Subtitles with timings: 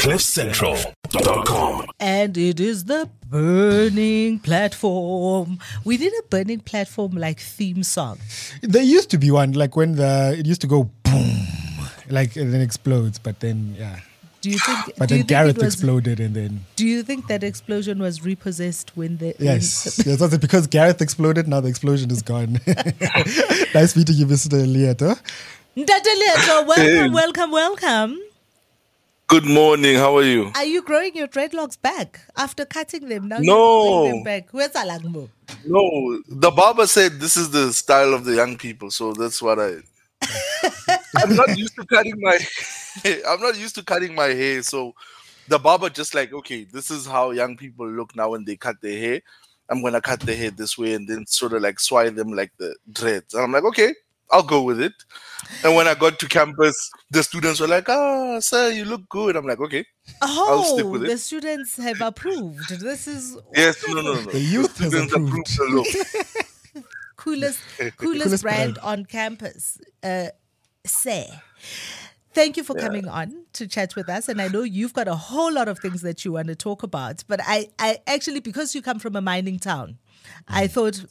[0.00, 1.86] CliffCentral.com.
[2.00, 5.58] And it is the burning platform.
[5.84, 8.18] We did a burning platform like theme song.
[8.62, 11.36] There used to be one, like when the it used to go boom,
[12.08, 14.00] like and then explodes, but then yeah.
[14.40, 14.96] Do you think?
[14.96, 17.98] But do you then think Gareth was, exploded and then Do you think that explosion
[17.98, 20.40] was repossessed when the when- yes, yes, that's it.
[20.40, 22.52] Because Gareth exploded, now the explosion is gone.
[23.74, 24.64] nice meeting you, Mr.
[24.66, 25.14] Leeto.
[25.76, 28.18] Ndate Leeto, welcome, welcome, welcome.
[29.30, 29.94] Good morning.
[29.94, 30.50] How are you?
[30.56, 33.28] Are you growing your dreadlocks back after cutting them?
[33.28, 33.44] Now No.
[33.44, 34.48] you're growing them back.
[34.50, 35.28] Where's Alangmo?
[35.64, 39.60] No, the barber said this is the style of the young people, so that's what
[39.60, 39.76] I.
[41.16, 42.40] I'm not used to cutting my.
[43.28, 44.96] I'm not used to cutting my hair, so
[45.46, 48.80] the barber just like, okay, this is how young people look now when they cut
[48.82, 49.20] their hair.
[49.68, 52.50] I'm gonna cut their hair this way and then sort of like swai them like
[52.58, 53.34] the dreads.
[53.34, 53.94] And I'm like, okay,
[54.32, 54.92] I'll go with it.
[55.64, 59.36] And when I got to campus, the students were like, "Ah, sir, you look good."
[59.36, 59.84] I'm like, okay,
[60.22, 61.18] I'll stick Oh, with the it.
[61.18, 62.68] students have approved.
[62.80, 64.20] This is yes, no, no, no.
[64.22, 65.48] The youth has students approved.
[65.50, 66.84] approved the look.
[67.16, 68.78] coolest coolest, Coolest brand brand.
[68.78, 69.78] on campus.
[70.02, 70.26] Uh,
[70.86, 71.28] say.
[72.32, 74.28] Thank you for coming on to chat with us.
[74.28, 76.84] And I know you've got a whole lot of things that you want to talk
[76.84, 77.24] about.
[77.26, 79.98] But I, I actually, because you come from a mining town,
[80.46, 81.04] I thought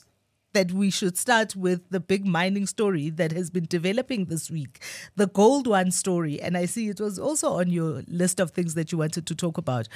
[0.53, 4.81] that we should start with the big mining story that has been developing this week,
[5.15, 6.41] the Gold One story.
[6.41, 9.35] And I see it was also on your list of things that you wanted to
[9.35, 9.87] talk about.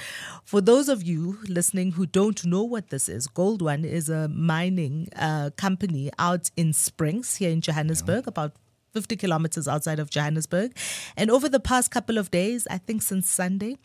[0.44, 4.28] For those of you listening who don't know what this is, Gold One is a
[4.28, 8.52] mining uh, company out in Springs here in Johannesburg, about
[8.94, 10.76] 50 kilometers outside of Johannesburg.
[11.16, 13.76] And over the past couple of days, I think since Sunday,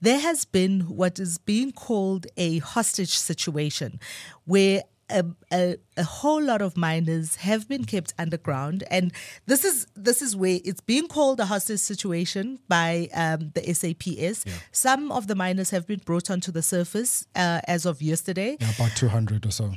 [0.00, 4.00] there has been what is being called a hostage situation
[4.44, 9.12] where a, a, a whole lot of miners have been kept underground and
[9.46, 14.44] this is this is where it's being called a hostage situation by um, the SAPS.
[14.72, 18.56] Some of the miners have been brought onto the surface uh, as of yesterday.
[18.60, 19.72] Yeah, about two hundred or so.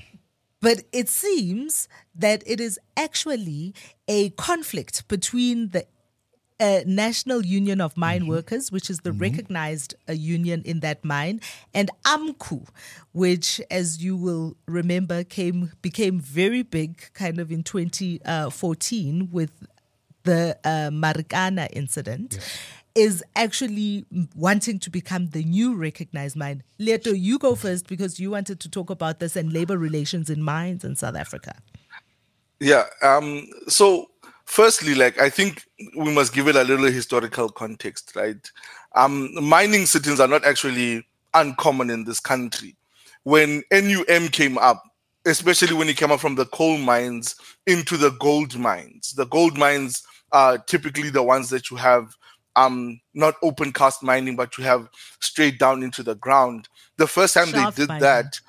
[0.62, 3.74] But it seems that it is actually
[4.08, 5.86] a conflict between the
[6.60, 11.42] uh, National Union of Mine Workers, which is the recognized uh, union in that mine,
[11.74, 12.68] and AMCU,
[13.14, 19.52] which, as you will remember, came became very big kind of in 2014 with
[20.24, 22.40] the uh, Marikana incident.
[22.96, 24.06] Is actually
[24.36, 26.64] wanting to become the new recognized mine.
[26.80, 30.42] Leeto, you go first because you wanted to talk about this and labor relations in
[30.42, 31.54] mines in South Africa.
[32.60, 32.88] Yeah.
[33.02, 33.48] Um.
[33.68, 34.10] So,
[34.50, 35.64] firstly, like I think
[35.96, 38.52] we must give it a little historical context, right?
[38.96, 41.06] Um, mining sit-ins are not actually
[41.36, 42.76] uncommon in this country.
[43.24, 44.84] When NUM came up,
[45.26, 47.36] especially when it came up from the coal mines
[47.68, 50.02] into the gold mines, the gold mines
[50.32, 52.16] are typically the ones that you have
[52.56, 54.90] um not open cast mining, but you have
[55.20, 56.68] straight down into the ground.
[56.98, 58.02] The first time Shaft they did mining.
[58.02, 58.40] that,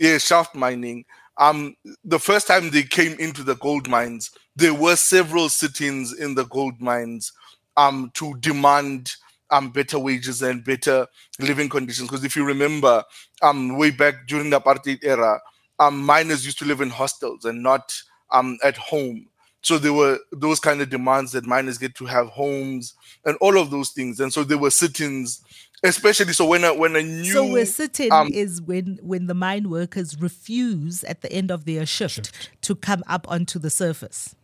[0.00, 1.04] yeah, shaft mining.
[1.36, 6.34] Um, the first time they came into the gold mines, there were several sit-ins in
[6.34, 7.32] the gold mines
[7.76, 9.12] um, to demand
[9.50, 11.06] um, better wages and better
[11.40, 12.08] living conditions.
[12.08, 13.02] Because if you remember,
[13.42, 15.40] um, way back during the apartheid era,
[15.78, 17.92] um, miners used to live in hostels and not
[18.30, 19.26] um, at home.
[19.62, 22.94] So there were those kind of demands that miners get to have homes
[23.24, 24.20] and all of those things.
[24.20, 25.42] And so there were sit-ins,
[25.84, 29.34] especially so when a when a new So we're sitting um, is when when the
[29.34, 34.34] mine workers refuse at the end of their shift, to come up onto the surface.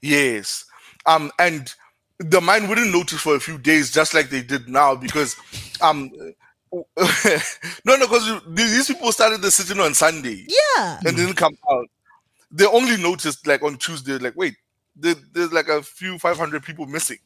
[0.00, 0.64] Yes.
[1.06, 1.74] Um, and
[2.18, 5.36] the mine wouldn't notice for a few days, just like they did now, because
[5.82, 6.10] um,
[6.72, 10.98] no, no, because these people started the sitting on Sunday Yeah.
[11.04, 11.86] and didn't come out.
[12.50, 14.54] They only noticed like on Tuesday, like wait,
[14.96, 17.18] there, there's like a few five hundred people missing.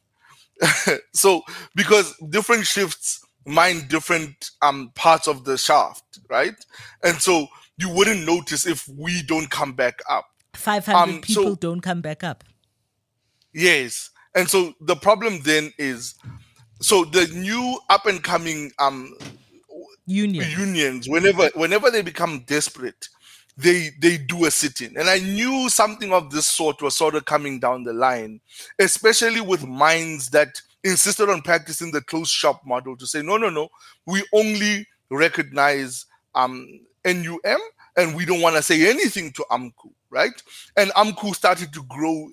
[1.13, 1.41] so
[1.75, 6.55] because different shifts mine different um parts of the shaft, right?
[7.03, 7.47] And so
[7.77, 10.25] you wouldn't notice if we don't come back up.
[10.55, 12.43] 500 Um, people so- don't come back up.
[13.53, 14.09] Yes.
[14.35, 16.15] And so the problem then is
[16.81, 19.15] so the new up and coming um
[20.05, 20.49] Union.
[20.57, 23.09] unions whenever whenever they become desperate
[23.59, 24.97] they they do a sit-in.
[24.97, 28.39] And i knew something of this sort was sort of coming down the line
[28.79, 33.49] especially with minds that insisted on practicing the closed shop model to say no no
[33.49, 33.69] no.
[34.05, 36.67] We only recognize um
[37.05, 37.39] num
[37.97, 40.41] and we don't want to say anything to AMCU right?
[40.77, 42.29] And AMCU started to grow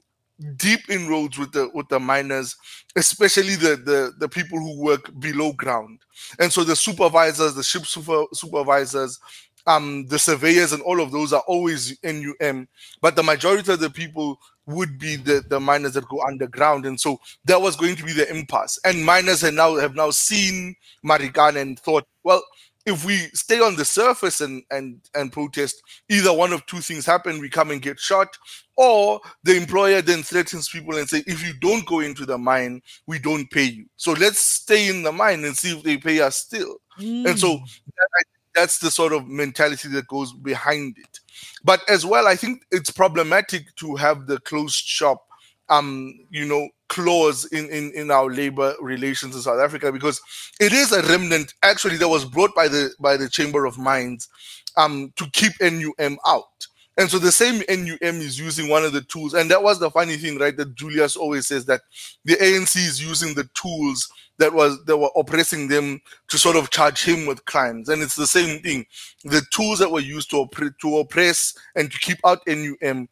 [0.57, 2.57] deep inroads with the with the miners
[2.95, 5.99] especially the the, the people who work below ground.
[6.39, 9.19] And so the supervisors the ship super, supervisors
[9.67, 12.69] um, the surveyors and all of those are always NUM,
[13.01, 16.87] but the majority of the people would be the, the miners that go underground.
[16.87, 18.79] And so that was going to be the impasse.
[18.85, 20.75] And miners have now have now seen
[21.05, 22.43] Marikana and thought, well,
[22.85, 27.05] if we stay on the surface and and and protest, either one of two things
[27.05, 28.29] happen: we come and get shot,
[28.77, 32.81] or the employer then threatens people and say, if you don't go into the mine,
[33.07, 33.87] we don't pay you.
[33.97, 36.77] So let's stay in the mine and see if they pay us still.
[37.01, 37.27] Mm.
[37.31, 38.25] And so that,
[38.57, 41.21] that's the sort of mentality that goes behind it.
[41.65, 45.23] But as well, I think it's problematic to have the closed shop
[45.69, 50.21] um you know clause in, in in our labor relations in south africa because
[50.61, 54.29] it is a remnant actually that was brought by the by the chamber of mines
[54.77, 59.03] um to keep num out and so the same NUM is using one of the
[59.03, 59.35] tools.
[59.35, 60.57] And that was the funny thing, right?
[60.57, 61.83] That Julius always says that
[62.25, 66.71] the ANC is using the tools that was that were oppressing them to sort of
[66.71, 67.89] charge him with crimes.
[67.89, 68.87] And it's the same thing.
[69.25, 73.09] The tools that were used to, opp- to oppress and to keep out NUM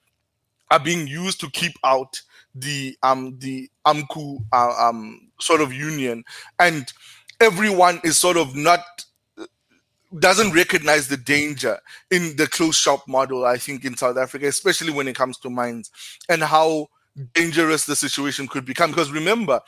[0.70, 2.20] are being used to keep out
[2.54, 6.25] the um the AMCU uh, um sort of union,
[6.58, 6.92] and
[7.40, 8.81] everyone is sort of not
[10.19, 11.78] doesn't recognize the danger
[12.11, 13.44] in the closed shop model.
[13.44, 15.90] I think in South Africa, especially when it comes to mines,
[16.28, 16.88] and how
[17.32, 18.90] dangerous the situation could become.
[18.90, 19.61] Because remember,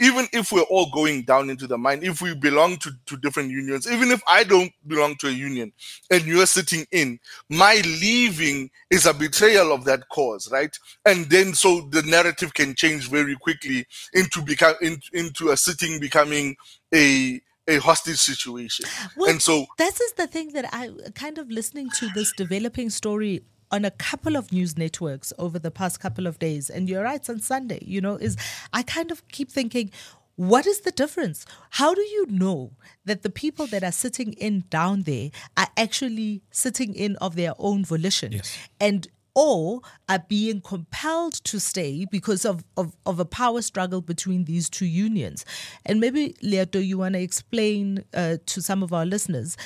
[0.00, 3.50] even if we're all going down into the mine, if we belong to, to different
[3.50, 5.72] unions, even if I don't belong to a union
[6.10, 7.18] and you're sitting in,
[7.48, 10.76] my leaving is a betrayal of that cause, right?
[11.06, 16.00] And then so the narrative can change very quickly into become in, into a sitting
[16.00, 16.56] becoming
[16.94, 18.86] a a hostage situation.
[19.16, 22.90] Well, and so this is the thing that I kind of listening to this developing
[22.90, 27.04] story on a couple of news networks over the past couple of days, and you're
[27.04, 28.36] right, on Sunday, you know, is
[28.72, 29.92] I kind of keep thinking,
[30.36, 31.44] what is the difference?
[31.70, 32.72] How do you know
[33.04, 37.52] that the people that are sitting in down there are actually sitting in of their
[37.58, 38.32] own volition?
[38.32, 38.58] Yes.
[38.80, 44.44] And or are being compelled to stay because of, of, of a power struggle between
[44.44, 45.44] these two unions.
[45.86, 49.56] And maybe, Leeto, you want to explain uh, to some of our listeners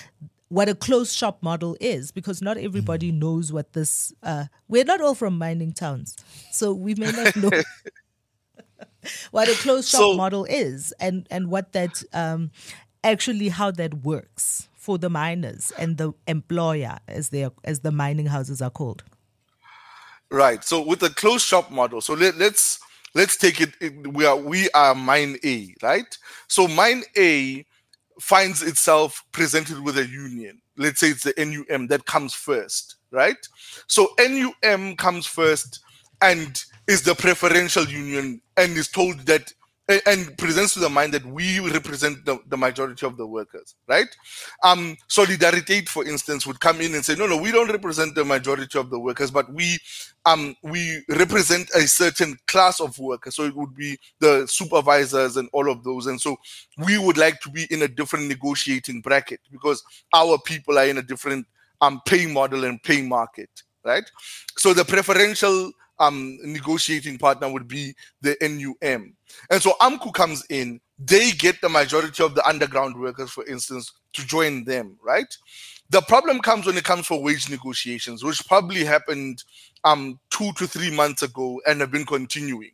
[0.49, 3.19] what a closed shop model is because not everybody mm.
[3.19, 6.15] knows what this uh, we're not all from mining towns
[6.53, 7.51] so we may not know
[9.31, 12.51] what a closed shop so, model is and and what that um,
[13.03, 17.91] actually how that works for the miners and the employer as they are, as the
[17.91, 19.03] mining houses are called
[20.35, 22.81] right so with the closed shop model so let, let's
[23.15, 23.71] let's take it
[24.13, 27.65] we are we are mine a right so mine a
[28.21, 30.61] finds itself presented with a union.
[30.77, 33.37] Let's say it's the NUM that comes first, right?
[33.87, 35.81] So NUM comes first
[36.21, 39.53] and is the preferential union and is told that
[39.89, 44.07] and presents to the mind that we represent the, the majority of the workers, right?
[44.63, 48.25] Um, Solidarity, for instance, would come in and say, no, no, we don't represent the
[48.25, 49.79] majority of the workers, but we
[50.25, 53.35] um, we represent a certain class of workers.
[53.37, 56.07] So it would be the supervisors and all of those.
[56.07, 56.37] And so
[56.79, 59.83] we would like to be in a different negotiating bracket because
[60.15, 61.47] our people are in a different
[61.83, 63.51] um, pay model and pay market,
[63.85, 64.11] right?
[64.57, 69.15] So the preferential um, negotiating partner would be the NUM.
[69.51, 73.93] And so AMCU comes in, they get the majority of the underground workers, for instance,
[74.13, 75.37] to join them, right?
[75.91, 79.45] The problem comes when it comes for wage negotiations, which probably happened
[79.85, 82.71] um, two to three months ago and have been continuing.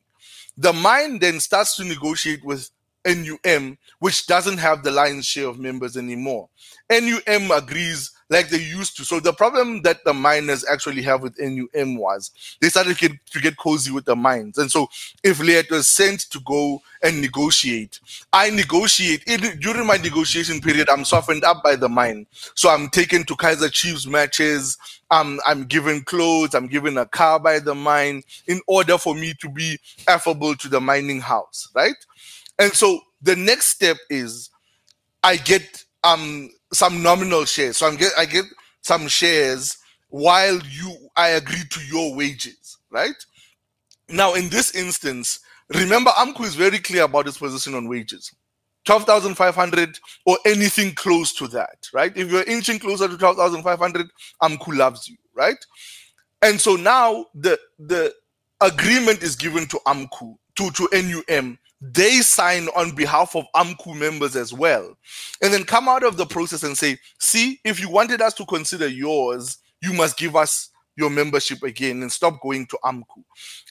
[0.56, 2.70] The mine then starts to negotiate with
[3.06, 6.48] NUM, which doesn't have the lion's share of members anymore.
[6.90, 9.04] NUM agrees like they used to.
[9.04, 13.18] So the problem that the miners actually have with NUM was they started to get,
[13.32, 14.56] to get cozy with the mines.
[14.56, 14.88] And so
[15.22, 18.00] if Leet was sent to go and negotiate,
[18.32, 19.24] I negotiate
[19.60, 20.88] during my negotiation period.
[20.88, 24.78] I'm softened up by the mine, so I'm taken to Kaizer Chiefs matches.
[25.10, 26.54] I'm I'm given clothes.
[26.54, 30.68] I'm given a car by the mine in order for me to be affable to
[30.68, 31.96] the mining house, right?
[32.58, 34.50] And so the next step is
[35.22, 37.78] I get um some nominal shares.
[37.78, 38.44] So I'm get I get
[38.82, 39.78] some shares
[40.08, 43.14] while you I agree to your wages, right?
[44.08, 45.40] Now in this instance,
[45.74, 48.32] remember AMCU is very clear about its position on wages.
[48.86, 52.16] 12,500 or anything close to that, right?
[52.16, 54.08] If you're inching closer to 12,500,
[54.42, 55.58] AMCU loves you, right?
[56.42, 58.14] And so now the the
[58.60, 64.36] agreement is given to AMCU to to NUM they sign on behalf of AMCU members
[64.36, 64.94] as well.
[65.42, 68.44] And then come out of the process and say, see, if you wanted us to
[68.44, 73.24] consider yours, you must give us your membership again and stop going to AMCU.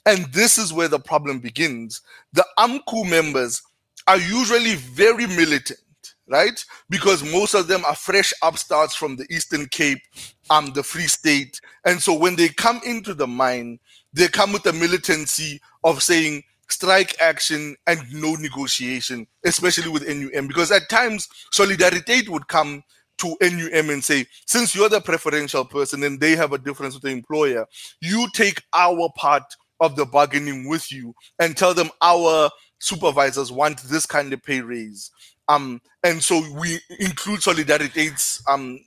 [0.06, 2.02] And this is where the problem begins.
[2.34, 3.62] The AMCU members
[4.08, 5.80] are usually very militant,
[6.28, 6.64] right?
[6.90, 10.02] Because most of them are fresh upstarts from the Eastern Cape,
[10.50, 11.62] um, the Free State.
[11.86, 13.80] And so when they come into the mine,
[14.14, 20.48] they come with the militancy of saying strike action and no negotiation, especially with NUM.
[20.48, 22.84] Because at times, Solidarity would come
[23.20, 27.04] to NUM and say, since you're the preferential person and they have a difference with
[27.04, 27.66] the employer,
[28.02, 29.44] you take our part
[29.82, 32.50] of the bargaining with you and tell them our
[32.80, 35.12] supervisors want this kind of pay raise.
[35.48, 38.80] Um, and so we include Solidarity's um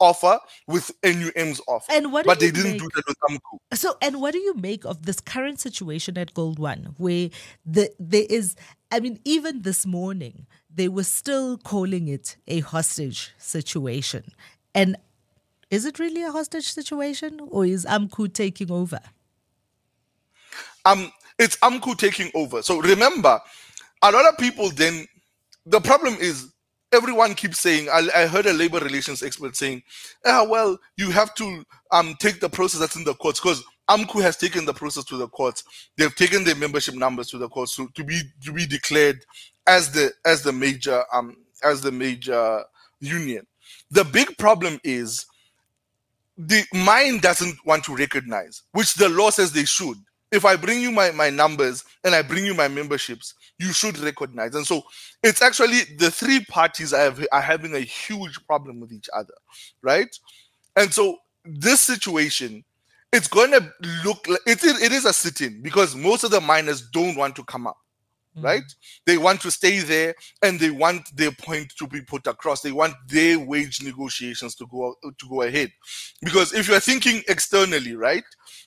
[0.00, 1.90] offer with NUM's offer.
[1.92, 3.58] And what but they didn't make- do that with AMCU.
[3.76, 7.30] So, and what do you make of this current situation at Gold One, where
[7.64, 8.56] the there is,
[8.90, 14.24] I mean, even this morning they were still calling it a hostage situation,
[14.74, 14.96] and
[15.70, 19.00] is it really a hostage situation, or is AMCU taking over?
[20.84, 22.62] um it's AMCU taking over.
[22.62, 23.40] So remember,
[24.02, 25.06] a lot of people then
[25.66, 26.52] the problem is
[26.96, 29.82] everyone keeps saying I, I heard a labor relations expert saying,
[30.24, 34.22] ah well, you have to um take the process that's in the courts because AMCU
[34.22, 35.62] has taken the process to the courts.
[35.96, 39.24] They've taken their membership numbers to the courts to, to be to be declared
[39.66, 42.64] as the as the major um as the major
[43.00, 43.46] union.
[43.90, 45.26] The big problem is
[46.36, 49.96] the mine doesn't want to recognize, which the law says they should.
[50.36, 53.98] If I bring you my, my numbers and I bring you my memberships, you should
[53.98, 54.54] recognize.
[54.54, 54.82] And so
[55.22, 59.34] it's actually the three parties I have are having a huge problem with each other,
[59.82, 60.14] right?
[60.76, 62.64] And so this situation,
[63.12, 63.72] it's going to
[64.04, 67.44] look like it, it is a sit-in because most of the miners don't want to
[67.44, 67.78] come up
[68.42, 68.64] right?
[69.06, 72.60] They want to stay there and they want their point to be put across.
[72.60, 75.72] They want their wage negotiations to go to go ahead.
[76.22, 78.24] Because if you're thinking externally, right?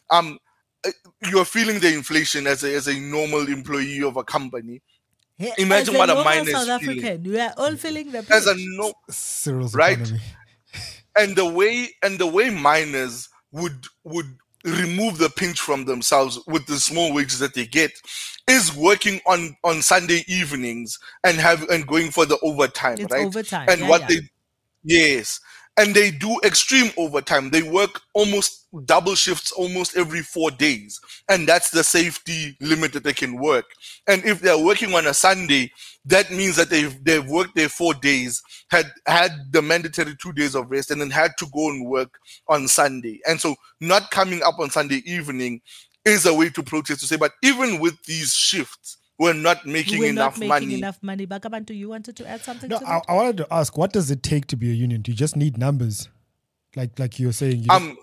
[0.10, 0.40] Um
[0.86, 0.92] Uh,
[1.30, 4.82] you're feeling the inflation as a as a normal employee of a company.
[5.38, 7.24] Hey, Imagine what a normal miner is South feeling.
[7.24, 9.98] We are all feeling the As a no Cyril's Right?
[10.00, 10.22] economy.
[11.18, 16.66] and the way and the way miners would would remove the pinch from themselves with
[16.68, 17.92] the small wages that they get
[18.48, 23.28] is working on on Sunday evenings and have and going for the overtime, It's right?
[23.28, 24.08] overtime, And yeah, what yeah.
[24.08, 24.20] they
[24.84, 25.40] yes,
[25.80, 27.50] and they do extreme overtime.
[27.50, 33.06] They work almost double shifts almost every four days, and that's the safety limit that
[33.06, 33.64] they can work.
[34.06, 35.72] And if they're working on a Sunday,
[36.04, 40.54] that means that they've they've worked their four days, had had the mandatory two days
[40.54, 42.20] of rest, and then had to go and work
[42.50, 43.22] on Sunday.
[43.26, 45.62] And so, not coming up on Sunday evening
[46.04, 50.00] is a way to protest to say, but even with these shifts, we're not making
[50.00, 50.78] We're enough not making money.
[50.80, 51.28] enough money.
[51.28, 53.06] Bakh'abantu, you wanted to add something No, to I, that?
[53.10, 55.02] I wanted to ask, what does it take to be a union?
[55.02, 56.08] Do you just need numbers?
[56.76, 57.98] Like like you're saying, you just- um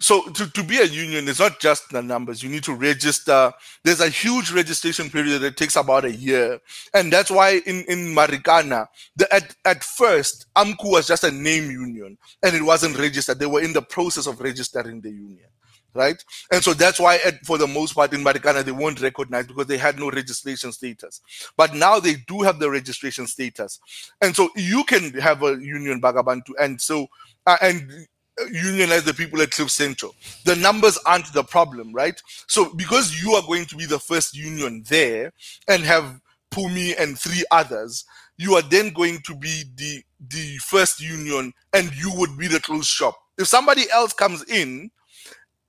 [0.00, 3.52] so to, to be a union it's not just the numbers you need to register
[3.84, 6.58] there's a huge registration period that takes about a year
[6.94, 11.70] and that's why in in marikana the, at, at first AMCU was just a name
[11.70, 15.46] union and it wasn't registered they were in the process of registering the union
[15.94, 16.22] right
[16.52, 19.78] and so that's why for the most part in marikana they weren't recognized because they
[19.78, 21.20] had no registration status
[21.56, 23.80] but now they do have the registration status
[24.20, 27.06] and so you can have a union Bakh'abantu and so
[27.46, 28.06] uh, and
[28.50, 30.14] unionize the people at Cliff Central.
[30.44, 32.20] The numbers aren't the problem, right?
[32.46, 35.32] So because you are going to be the first union there
[35.68, 36.20] and have
[36.52, 38.04] Phumi and three others,
[38.36, 42.60] you are then going to be the the first union and you would be the
[42.60, 43.14] closed shop.
[43.36, 44.90] If somebody else comes in,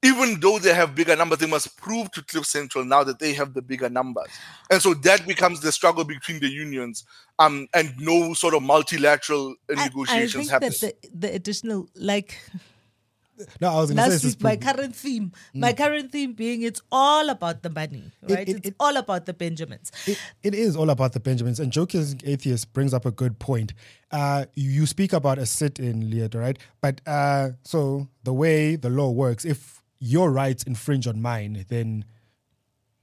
[0.05, 3.33] even though they have bigger numbers, they must prove to Cliff Central now that they
[3.33, 4.27] have the bigger numbers.
[4.69, 7.03] And so that becomes the struggle between the unions
[7.39, 10.69] um, and no sort of multilateral I- negotiations I, think happen.
[10.81, 12.39] that the, the additional, like
[13.59, 16.33] no, I was going to say last this week, my current theme, my current theme
[16.33, 18.47] being it's all about the money, right?
[18.47, 19.91] it- it's it- all about the Benjamins.
[20.07, 21.59] it, it is all about the Benjamins.
[21.59, 23.73] And Joker's Atheist brings up a good point.
[24.11, 26.57] Uh, you, you speak about a sit in, Leah, right?
[26.79, 32.05] But uh, so the way the law works, if your rights infringe on mine, then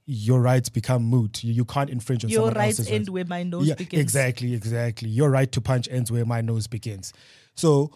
[0.05, 1.43] your rights become moot.
[1.45, 4.03] You, you can't infringe on Your someone rights else's end where my nose yeah, begins.
[4.03, 5.09] Exactly, exactly.
[5.09, 7.13] Your right to punch ends where my nose begins.
[7.55, 7.93] So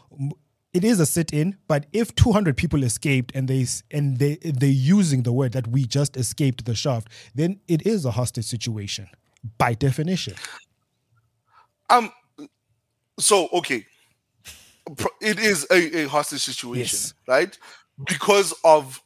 [0.72, 5.22] it is a sit-in, but if 200 people escaped and they and they they're using
[5.22, 9.08] the word that we just escaped the shaft, then it is a hostage situation
[9.58, 10.34] by definition.
[11.90, 12.10] Um.
[13.18, 13.86] So okay,
[15.20, 17.14] it is a, a hostage situation, Yes.
[17.26, 17.58] right?
[18.04, 19.02] Because of,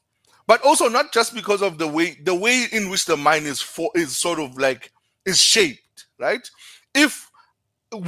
[0.46, 3.60] but also not just because of the way the way in which the mind is
[3.60, 4.90] for is sort of like
[5.24, 6.48] is shaped, right?
[6.94, 7.30] If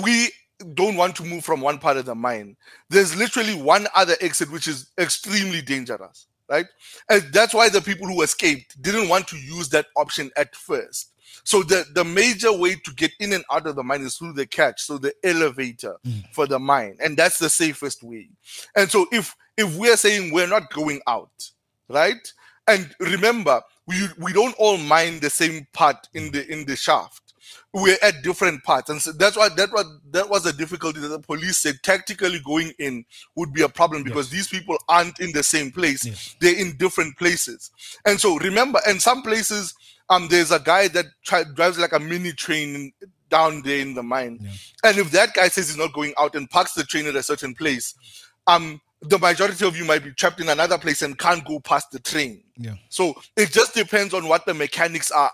[0.03, 0.31] we
[0.75, 2.57] don't want to move from one part of the mind
[2.89, 6.67] there's literally one other exit which is extremely dangerous, right?
[7.09, 11.13] And that's why the people who escaped didn't want to use that option at first.
[11.45, 14.35] So the, the major way to get in and out of the mine is through
[14.35, 16.25] the catch, so the elevator mm.
[16.33, 18.29] for the mine, and that's the safest way.
[18.77, 21.51] And so if if we're saying we're not going out,
[21.89, 22.33] right?
[22.69, 27.22] And remember, we we don't all mine the same part in the in the shaft
[27.73, 31.09] we're at different parts and so that's why that was that was the difficulty that
[31.09, 34.33] the police said tactically going in would be a problem because yes.
[34.33, 36.37] these people aren't in the same place yes.
[36.41, 37.71] they're in different places
[38.05, 39.75] and so remember in some places
[40.11, 42.93] um there's a guy that try, drives like a mini train
[43.31, 44.51] down there in the mine yeah.
[44.85, 47.23] and if that guy says he's not going out and parks the train at a
[47.23, 47.95] certain place
[48.47, 51.91] um the majority of you might be trapped in another place and can't go past
[51.91, 52.41] the train.
[52.57, 52.75] Yeah.
[52.89, 55.33] So it just depends on what the mechanics are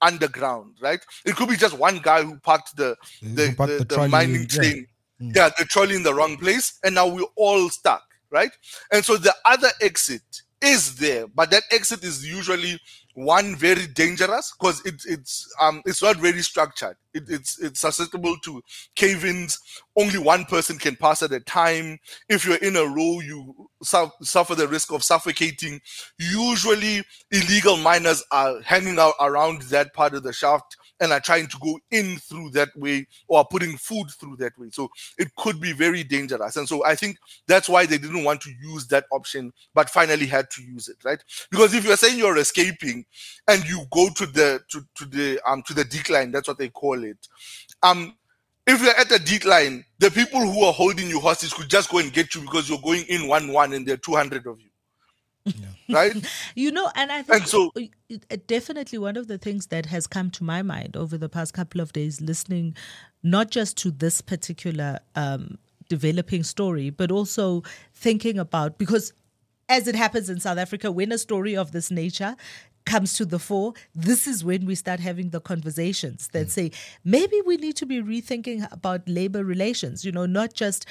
[0.00, 1.00] underground, right?
[1.24, 4.46] It could be just one guy who parked the the, parked the, the, the mining
[4.46, 4.86] train.
[5.18, 5.26] Yeah.
[5.26, 5.36] Mm.
[5.36, 8.50] yeah, the trolley in the wrong place, and now we're all stuck, right?
[8.90, 10.22] And so the other exit
[10.60, 12.80] is there, but that exit is usually
[13.14, 16.96] one very dangerous because it, it's um it's not very structured.
[17.14, 18.62] It, it's it's susceptible to
[18.96, 19.58] cave-ins.
[19.96, 21.98] Only one person can pass at a time.
[22.28, 25.80] If you're in a row, you su- suffer the risk of suffocating.
[26.18, 31.48] Usually, illegal miners are hanging out around that part of the shaft and are trying
[31.48, 34.68] to go in through that way or are putting food through that way.
[34.70, 34.88] So
[35.18, 36.56] it could be very dangerous.
[36.56, 40.26] And so I think that's why they didn't want to use that option, but finally
[40.26, 41.22] had to use it, right?
[41.50, 43.04] Because if you're saying you're escaping
[43.48, 46.68] and you go to the to, to the um to the decline, that's what they
[46.68, 47.18] call it.
[47.82, 48.14] Um
[48.66, 51.98] if you're at the decline, the people who are holding you hostage could just go
[51.98, 54.68] and get you because you're going in one one and there are 200 of you.
[55.44, 55.66] Yeah.
[55.88, 56.32] Right?
[56.54, 57.72] you know, and I think and so,
[58.46, 61.80] definitely one of the things that has come to my mind over the past couple
[61.80, 62.76] of days, listening
[63.22, 69.12] not just to this particular um, developing story, but also thinking about because
[69.68, 72.36] as it happens in South Africa, when a story of this nature
[72.84, 76.70] comes to the fore, this is when we start having the conversations that say
[77.04, 80.86] maybe we need to be rethinking about labor relations, you know, not just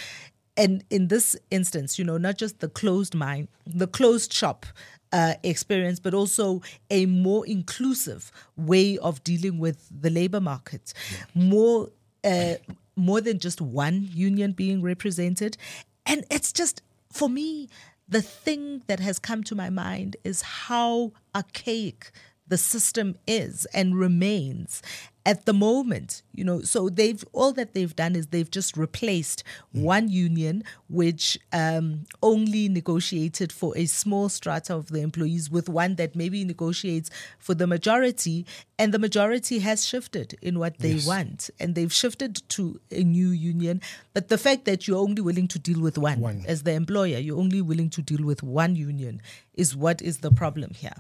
[0.58, 4.66] and in this instance, you know, not just the closed mind, the closed shop
[5.14, 10.94] uh, experience, but also a more inclusive way of dealing with the labor market,
[11.34, 11.90] more
[12.24, 12.56] uh,
[12.96, 15.58] more than just one union being represented,
[16.06, 17.68] and it's just for me
[18.12, 22.12] the thing that has come to my mind is how archaic
[22.48, 24.82] the system is and remains
[25.26, 29.44] at the moment you know so they've all that they've done is they've just replaced
[29.76, 29.82] mm.
[29.84, 35.96] one union which um, only negotiated for a small strata of the employees with one
[35.96, 38.46] that maybe negotiates for the majority
[38.80, 41.08] and the majority has shifted in what they yes.
[41.08, 43.80] want and they've shifted to a new union
[44.14, 46.44] but the fact that you're only willing to deal with one, one.
[46.48, 49.22] as the employer you're only willing to deal with one union
[49.54, 50.96] is what is the problem here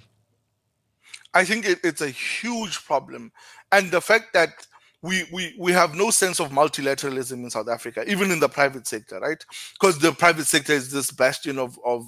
[1.33, 3.31] I think it, it's a huge problem.
[3.71, 4.67] And the fact that
[5.01, 8.85] we, we, we have no sense of multilateralism in South Africa, even in the private
[8.85, 9.43] sector, right?
[9.73, 12.05] Because the private sector is this bastion of, of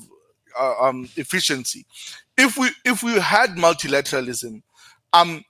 [0.59, 1.85] uh, um, efficiency.
[2.37, 4.61] If we if we had multilateralism,
[5.13, 5.43] um,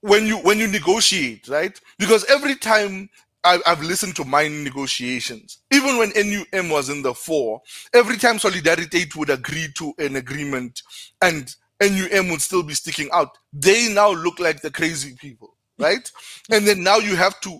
[0.00, 1.78] when you when you negotiate, right?
[1.98, 3.08] Because every time
[3.46, 5.58] I, have listened to mine negotiations.
[5.72, 7.62] Even when NUM was in the fore,
[7.94, 10.82] every time Solidarity would agree to an agreement
[11.22, 13.36] and NUM would still be sticking out.
[13.52, 16.10] They now look like the crazy people, right?
[16.50, 17.58] and then now you have to,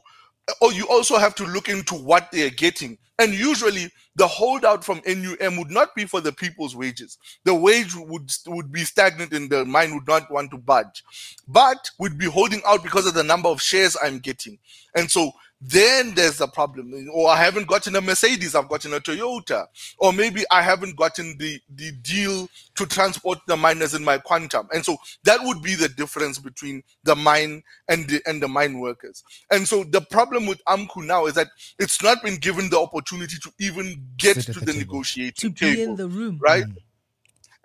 [0.60, 2.98] or you also have to look into what they are getting.
[3.18, 7.18] And usually the holdout from NUM would not be for the people's wages.
[7.44, 11.02] The wage would would be stagnant and the mine would not want to budge,
[11.48, 14.58] but would be holding out because of the number of shares I'm getting.
[14.94, 17.08] And so then there's a problem.
[17.12, 19.66] Or I haven't gotten a Mercedes, I've gotten a Toyota.
[19.98, 24.68] Or maybe I haven't gotten the, the deal to transport the miners in my quantum.
[24.72, 28.80] And so that would be the difference between the mine and the and the mine
[28.80, 29.24] workers.
[29.50, 33.36] And so the problem with AMCU now is that it's not been given the opportunity
[33.42, 36.38] to even get to the, the negotiating to be in the room.
[36.40, 36.64] Right?
[36.64, 36.76] Mm.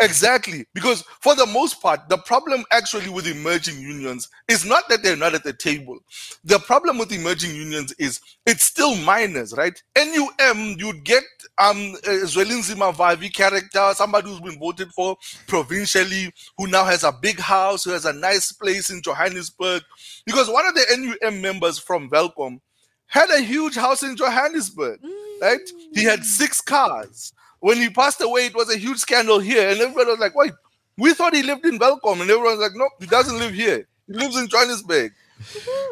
[0.01, 0.65] Exactly.
[0.73, 5.15] Because for the most part, the problem actually with emerging unions is not that they're
[5.15, 5.99] not at the table.
[6.43, 9.79] The problem with emerging unions is it's still miners, right?
[9.95, 11.23] NUM, you'd get
[11.59, 15.15] um Zwelinzima Vavi character, somebody who's been voted for
[15.47, 19.83] provincially, who now has a big house, who has a nice place in Johannesburg.
[20.25, 22.59] Because one of the NUM members from Welkom
[23.05, 24.99] had a huge house in Johannesburg,
[25.41, 25.59] right?
[25.93, 29.81] He had six cars when he passed away, it was a huge scandal here, and
[29.81, 30.53] everybody was like, "Wait,
[30.97, 33.87] we thought he lived in Welkom," and everyone was like, "Nope, he doesn't live here.
[34.07, 35.13] He lives in Johannesburg."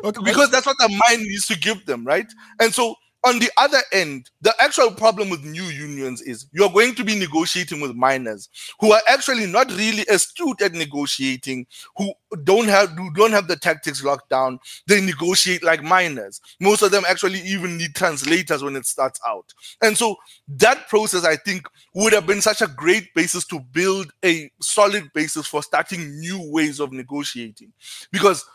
[0.03, 2.27] okay, because that's what the mind needs to give them, right?
[2.59, 6.95] And so on the other end, the actual problem with new unions is you're going
[6.95, 8.47] to be negotiating with miners
[8.79, 13.57] who are actually not really astute at negotiating, who don't have who don't have the
[13.57, 14.59] tactics locked down.
[14.87, 16.39] They negotiate like miners.
[16.61, 19.53] Most of them actually even need translators when it starts out.
[19.81, 20.15] And so
[20.47, 25.11] that process, I think, would have been such a great basis to build a solid
[25.13, 27.73] basis for starting new ways of negotiating.
[28.11, 28.45] Because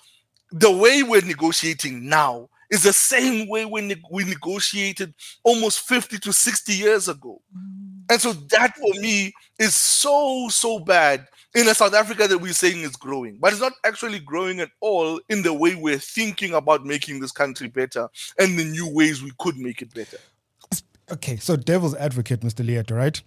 [0.52, 6.18] the way we're negotiating now is the same way we, ne- we negotiated almost 50
[6.18, 7.40] to 60 years ago.
[7.56, 8.02] Mm.
[8.10, 12.52] And so that for me is so, so bad in a South Africa that we're
[12.52, 16.52] saying is growing, but it's not actually growing at all in the way we're thinking
[16.52, 18.08] about making this country better
[18.38, 20.18] and the new ways we could make it better.
[21.12, 22.66] Okay, so devil's advocate, Mr.
[22.66, 23.22] Leeto, right?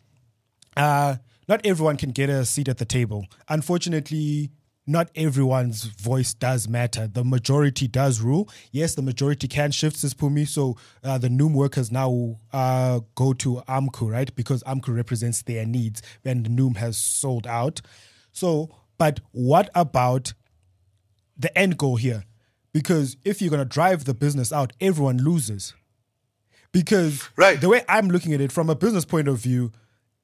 [0.75, 1.15] Uh,
[1.47, 3.25] not everyone can get a seat at the table.
[3.47, 4.51] Unfortunately,
[4.87, 7.07] not everyone's voice does matter.
[7.07, 8.49] The majority does rule.
[8.71, 10.47] Yes, the majority can shift, says Phumi.
[10.47, 14.33] So uh, the NUM workers now uh, go to AMCU, right?
[14.33, 17.81] Because AMCU represents their needs and NUM has sold out.
[18.31, 20.33] So, but what about
[21.37, 22.23] the end goal here?
[22.71, 25.73] Because if you're going to drive the business out, everyone loses.
[26.71, 27.59] Because right.
[27.59, 29.71] the way I'm looking at it from a business point of view,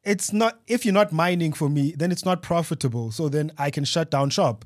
[0.03, 3.11] it's not if you're not mining for me, then it's not profitable.
[3.11, 4.65] So then I can shut down shop.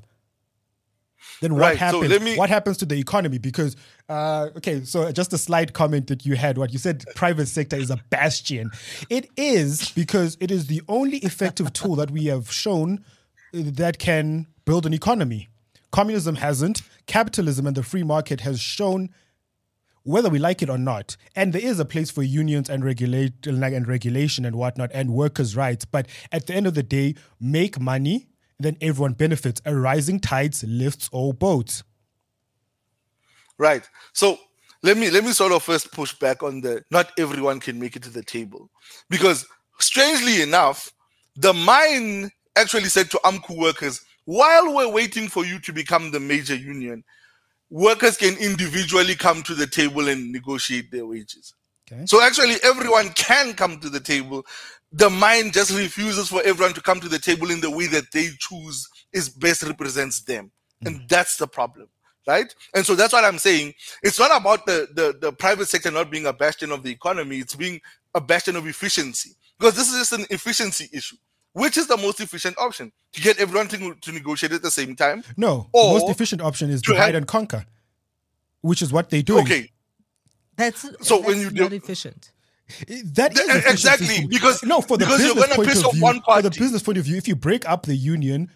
[1.40, 2.12] Then what right, happens?
[2.12, 2.36] So me...
[2.36, 3.38] What happens to the economy?
[3.38, 3.76] Because
[4.08, 6.58] uh, okay, so just a slight comment that you had.
[6.58, 8.70] What you said, private sector is a bastion.
[9.10, 13.04] It is because it is the only effective tool that we have shown
[13.52, 15.48] that can build an economy.
[15.90, 16.82] Communism hasn't.
[17.06, 19.10] Capitalism and the free market has shown
[20.08, 21.16] whether we like it or not.
[21.36, 25.54] And there is a place for unions and regulate and regulation and whatnot and workers'
[25.54, 25.84] rights.
[25.84, 28.26] But at the end of the day, make money,
[28.58, 29.60] then everyone benefits.
[29.66, 31.84] A rising tides lifts all boats.
[33.58, 33.86] Right.
[34.14, 34.38] So
[34.82, 37.94] let me let me sort of first push back on the not everyone can make
[37.94, 38.70] it to the table.
[39.10, 39.46] Because
[39.78, 40.90] strangely enough,
[41.36, 46.20] the mine actually said to AMCU workers, while we're waiting for you to become the
[46.20, 47.04] major union,
[47.70, 51.54] workers can individually come to the table and negotiate their wages.
[51.90, 52.04] Okay.
[52.06, 54.44] So actually, everyone can come to the table.
[54.92, 58.10] The mind just refuses for everyone to come to the table in the way that
[58.12, 60.50] they choose is best represents them,
[60.82, 60.86] mm.
[60.86, 61.88] and that's the problem,
[62.26, 62.54] right?
[62.74, 63.74] And so that's what I'm saying.
[64.02, 67.38] It's not about the, the the private sector not being a bastion of the economy;
[67.38, 67.80] it's being
[68.14, 71.16] a bastion of efficiency because this is just an efficiency issue.
[71.58, 72.92] Which is the most efficient option?
[73.14, 75.24] To get everyone to, to negotiate at the same time?
[75.36, 75.68] No.
[75.72, 77.66] Or the most efficient option is divide have, and conquer,
[78.60, 79.40] which is what they do.
[79.40, 79.70] Okay.
[80.56, 82.32] That's so that's when you do, not efficient.
[83.14, 86.22] That is exactly because no for the business point of view.
[86.24, 88.50] For the business point of view, if you break up the union,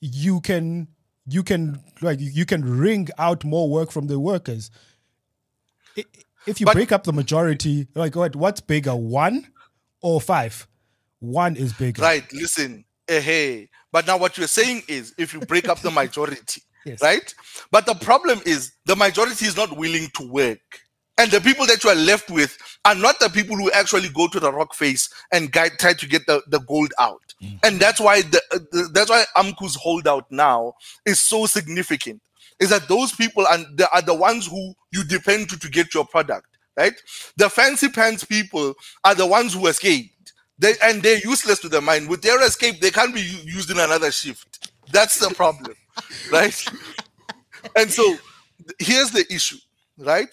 [0.00, 0.88] you can
[1.26, 4.70] you can like you can wring out more work from the workers.
[6.46, 9.48] If you but, break up the majority, like what, what's bigger, one
[10.00, 10.68] or five?
[11.26, 12.02] One is bigger.
[12.02, 12.30] Right.
[12.32, 12.84] Listen.
[13.08, 13.68] Eh, hey.
[13.92, 17.00] But now what you're saying is if you break up the majority, yes.
[17.02, 17.34] right?
[17.70, 20.80] But the problem is the majority is not willing to work.
[21.18, 24.28] And the people that you are left with are not the people who actually go
[24.28, 27.34] to the rock face and guide, try to get the, the gold out.
[27.42, 27.58] Mm.
[27.64, 30.74] And that's why the, the, that's why AMCU's holdout now
[31.06, 32.20] is so significant.
[32.60, 35.94] Is that those people and they are the ones who you depend to to get
[35.94, 36.94] your product, right?
[37.36, 40.10] The fancy pants people are the ones who escape
[40.58, 42.08] they and they're useless to the mine.
[42.08, 44.72] With their escape, they can't be used in another shift.
[44.90, 45.74] That's the problem,
[46.32, 46.64] right?
[47.74, 48.16] And so
[48.78, 49.58] here's the issue,
[49.98, 50.28] right?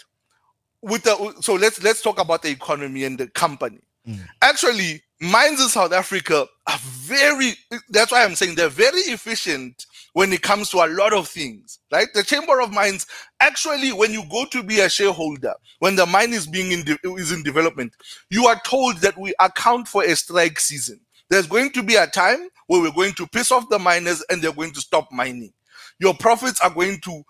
[0.82, 3.80] With the so let's let's talk about the economy and the company.
[4.08, 4.20] Mm.
[4.42, 7.54] Actually, mines in South Africa are very.
[7.90, 11.80] That's why I'm saying they're very efficient when it comes to a lot of things,
[11.92, 12.08] right?
[12.14, 13.06] The Chamber of Mines
[13.40, 16.98] actually, when you go to be a shareholder, when the mine is being in de-
[17.16, 17.94] is in development,
[18.30, 21.00] you are told that we account for a strike season.
[21.30, 24.42] There's going to be a time where we're going to piss off the miners and
[24.42, 25.54] they're going to stop mining.
[26.00, 27.24] Your profits are going to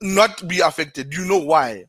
[0.00, 1.14] not be affected.
[1.14, 1.84] You know why?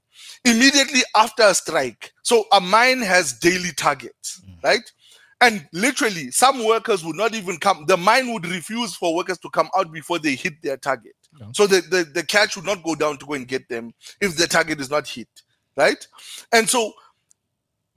[0.46, 4.64] Immediately after a strike, so a mine has daily targets, mm.
[4.64, 4.92] right?
[5.42, 7.86] And literally, some workers would not even come.
[7.88, 11.16] The mine would refuse for workers to come out before they hit their target.
[11.40, 11.48] Yeah.
[11.54, 14.38] So the, the, the catch would not go down to go and get them if
[14.38, 15.28] the target is not hit.
[15.76, 16.08] Right?
[16.54, 16.94] And so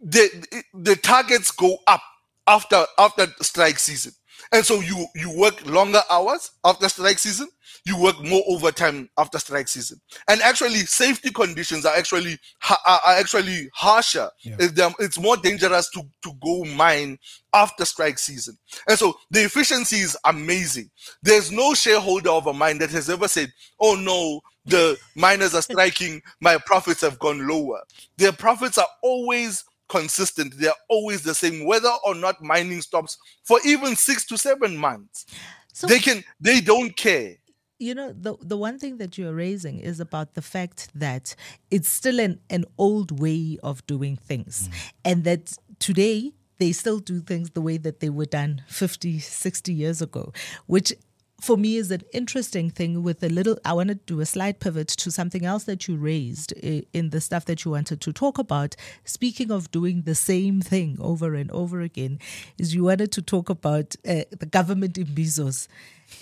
[0.01, 2.03] the the targets go up
[2.47, 4.13] after after strike season.
[4.53, 7.49] And so you you work longer hours after strike season,
[7.85, 10.01] you work more overtime after strike season.
[10.29, 12.39] And actually safety conditions are actually
[12.87, 14.31] are actually harsher.
[14.43, 14.57] Yeah.
[14.99, 17.19] It's more dangerous to to go mine
[17.55, 18.57] after strike season.
[18.89, 20.91] And so the efficiency is amazing.
[21.23, 25.63] There's no shareholder of a mine that has ever said, "Oh no, the miners are
[25.63, 27.83] striking, my profits have gone lower."
[28.17, 30.55] Their profits are always consistent.
[30.59, 35.27] They're always the same, whether or not mining stops for even six to seven months.
[35.73, 37.37] So, they can, they don't care.
[37.81, 41.37] You know, the the one thing that you're raising is about the fact that
[41.71, 44.69] it's still an, an old way of doing things.
[44.69, 44.93] Mm.
[45.05, 49.73] And that today they still do things the way that they were done 50, 60
[49.73, 50.33] years ago,
[50.67, 50.93] which
[51.41, 54.59] for me is an interesting thing with a little i want to do a slight
[54.61, 58.39] pivot to something else that you raised in the stuff that you wanted to talk
[58.39, 58.75] about.
[59.05, 62.19] Speaking of doing the same thing over and over again
[62.59, 65.69] is you wanted to talk about uh, the government imbizos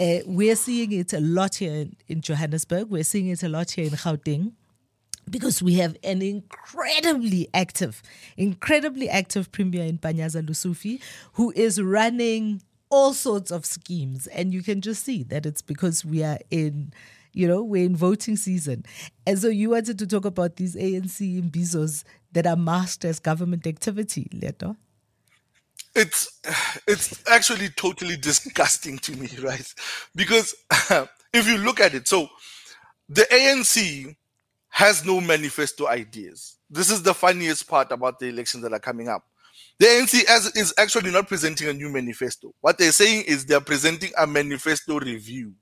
[0.00, 2.88] uh, we're seeing it a lot here in, in johannesburg.
[2.90, 4.52] We're seeing it a lot here in gauteng
[5.28, 8.02] because we have an incredibly active,
[8.36, 11.00] incredibly active premier in Panyaza Lesufi,
[11.34, 14.26] who is running all sorts of schemes.
[14.28, 16.92] And you can just see that it's because we are in,
[17.32, 18.84] you know, we're in voting season.
[19.26, 23.66] And so you wanted to talk about these ANC imbizos that are masked as government
[23.66, 24.76] activity, Leeto.
[25.94, 26.40] It's
[26.86, 29.74] it's actually totally disgusting to me, right?
[30.14, 30.54] Because
[31.32, 32.28] if you look at it, so
[33.08, 34.14] the ANC
[34.68, 36.58] has no manifesto ideas.
[36.68, 39.24] This is the funniest part about the elections that are coming up.
[39.78, 42.54] The ANC is actually not presenting a new manifesto.
[42.60, 45.52] What they're saying is they're presenting a manifesto review,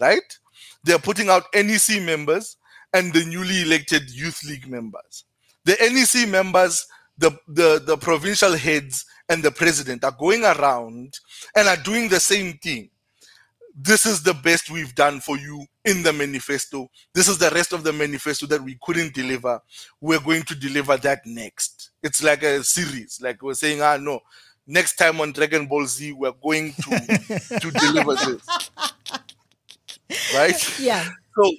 [0.00, 0.38] right?
[0.84, 2.56] They're putting out NEC members
[2.92, 5.24] and the newly elected Youth League members.
[5.64, 6.86] The NEC members,
[7.18, 11.18] the, the, the provincial heads, and the president are going around
[11.54, 12.88] and are doing the same thing
[13.80, 16.90] this is the best we've done for you in the manifesto.
[17.14, 19.60] This is the rest of the manifesto that we couldn't deliver.
[20.00, 21.90] We're going to deliver that next.
[22.02, 23.20] It's like a series.
[23.22, 24.18] Like we're saying, ah, no,
[24.66, 28.44] next time on Dragon Ball Z, we're going to to deliver this.
[30.34, 30.80] Right?
[30.80, 31.08] Yeah.
[31.36, 31.52] So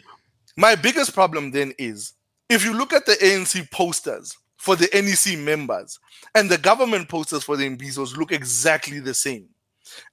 [0.58, 2.14] my biggest problem then is
[2.50, 5.98] if you look at the ANC posters for the NEC members
[6.36, 9.48] and the government posters for the Imbizos look exactly the same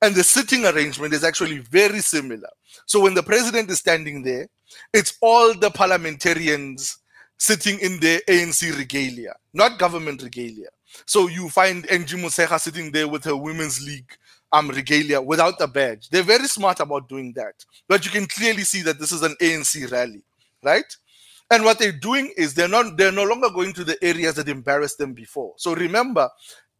[0.02, 2.48] and the sitting arrangement is actually very similar.
[2.86, 4.48] So when the president is standing there,
[4.92, 6.98] it's all the parliamentarians
[7.38, 10.68] sitting in the ANC regalia, not government regalia.
[11.06, 14.10] So you find Angie Motshekga sitting there with her women's league
[14.52, 16.08] um, regalia without a badge.
[16.08, 17.54] They're very smart about doing that.
[17.88, 20.22] But you can clearly see that this is an ANC rally,
[20.62, 20.96] right?
[21.50, 24.48] And what they're doing is they're not they're no longer going to the areas that
[24.48, 25.54] embarrassed them before.
[25.58, 26.28] So remember,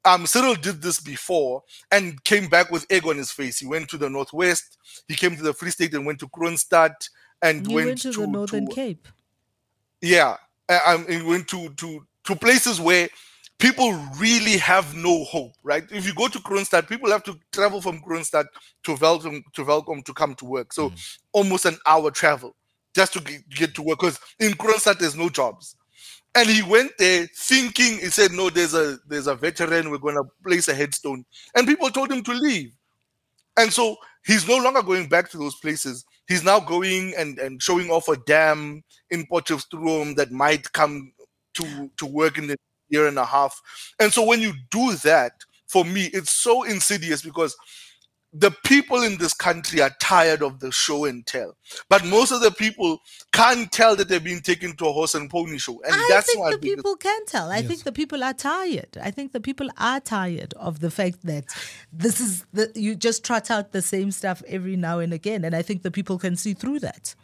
[0.06, 3.58] um, Cyril did this before and came back with egg on his face.
[3.58, 6.94] He went to the northwest, he came to the Free State and went to Kroonstad
[7.42, 9.08] and went, went, to, to the Northern to, Cape.
[10.00, 10.36] Yeah,
[10.86, 13.08] um, he went to to to places where
[13.58, 15.84] people really have no hope, right?
[15.90, 18.46] If you go to Kroonstad, people have to travel from Kroonstad
[18.84, 20.72] to Welkom to Welkom to come to work.
[20.72, 21.18] So mm.
[21.32, 22.54] almost an hour travel
[22.94, 25.76] just to get to work because in Kroonstad there's no jobs.
[26.36, 30.24] And he went there thinking he said, No, there's a there's a veteran, we're gonna
[30.44, 31.24] place a headstone.
[31.54, 32.72] And people told him to leave.
[33.56, 36.04] And so he's no longer going back to those places.
[36.28, 41.12] He's now going and, and showing off a dam in Potchefstroom that might come
[41.54, 42.56] to, to work in the
[42.90, 43.60] year and a half.
[43.98, 45.32] And so when you do that,
[45.68, 47.56] for me, it's so insidious because
[48.38, 51.56] the people in this country are tired of the show and tell.
[51.88, 52.98] But most of the people
[53.32, 55.80] can't tell that they're being taken to a horse and pony show.
[55.84, 57.50] And I that's think the people can tell.
[57.50, 57.66] I yes.
[57.66, 58.98] think the people are tired.
[59.00, 61.44] I think the people are tired of the fact that
[61.92, 65.44] this is the you just trot out the same stuff every now and again.
[65.44, 67.14] And I think the people can see through that.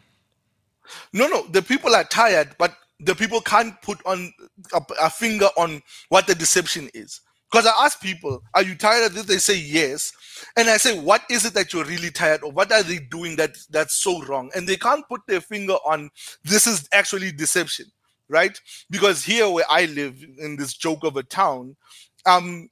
[1.13, 4.33] No, no, the people are tired, but the people can't put on
[4.73, 7.21] a, a finger on what the deception is.
[7.53, 9.27] Because I ask people, are you tired of this?
[9.27, 10.11] They say yes.
[10.57, 12.55] And I say, what is it that you're really tired of?
[12.55, 14.51] What are they doing that that's so wrong?
[14.57, 16.11] And they can't put their finger on
[16.45, 17.87] this is actually deception,
[18.29, 18.59] right?
[18.91, 21.77] Because here where I live in this joke of a town,
[22.25, 22.71] um,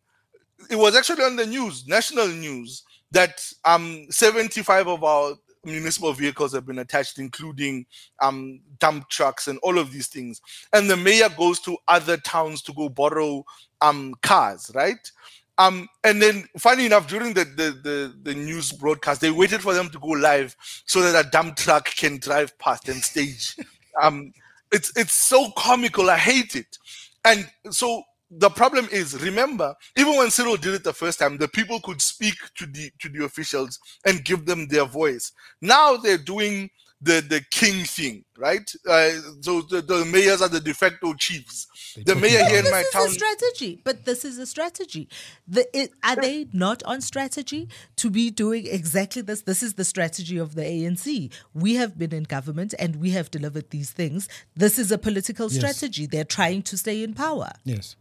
[0.71, 6.53] it was actually on the news, national news, that um 75 of our municipal vehicles
[6.55, 7.87] have been attached, including
[8.23, 10.41] um, dump trucks and all of these things.
[10.73, 13.45] And the mayor goes to other towns to go borrow
[13.81, 15.11] um, cars, right?
[15.59, 19.75] Um, and then, funny enough, during the, the, the, the, news broadcast, they waited for
[19.75, 23.57] them to go live so that a dump truck can drive past and stage.
[24.03, 24.33] um,
[24.73, 26.09] it's it's so comical.
[26.09, 26.79] I hate it.
[27.25, 31.49] And so the problem is, remember, even when Cyril did it the first time, the
[31.49, 35.33] people could speak to the to the officials and give them their voice.
[35.61, 36.71] Now they're doing
[37.03, 38.71] the the king thing, right?
[38.89, 41.67] Uh, so the, the mayors are the de facto chiefs.
[42.05, 43.07] The mayor here in my town.
[43.07, 45.09] this is a strategy, but this is a strategy.
[45.49, 49.43] The, it, are they not on strategy to be doing exactly this?
[49.43, 51.33] This is the strategy of the ANC.
[51.53, 54.29] We have been in government and we have delivered these things.
[54.55, 55.57] This is a political Yes.
[55.59, 56.07] strategy.
[56.07, 57.51] They're trying to stay in power.
[57.65, 57.97] Yes.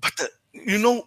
[0.00, 1.06] But the, you know,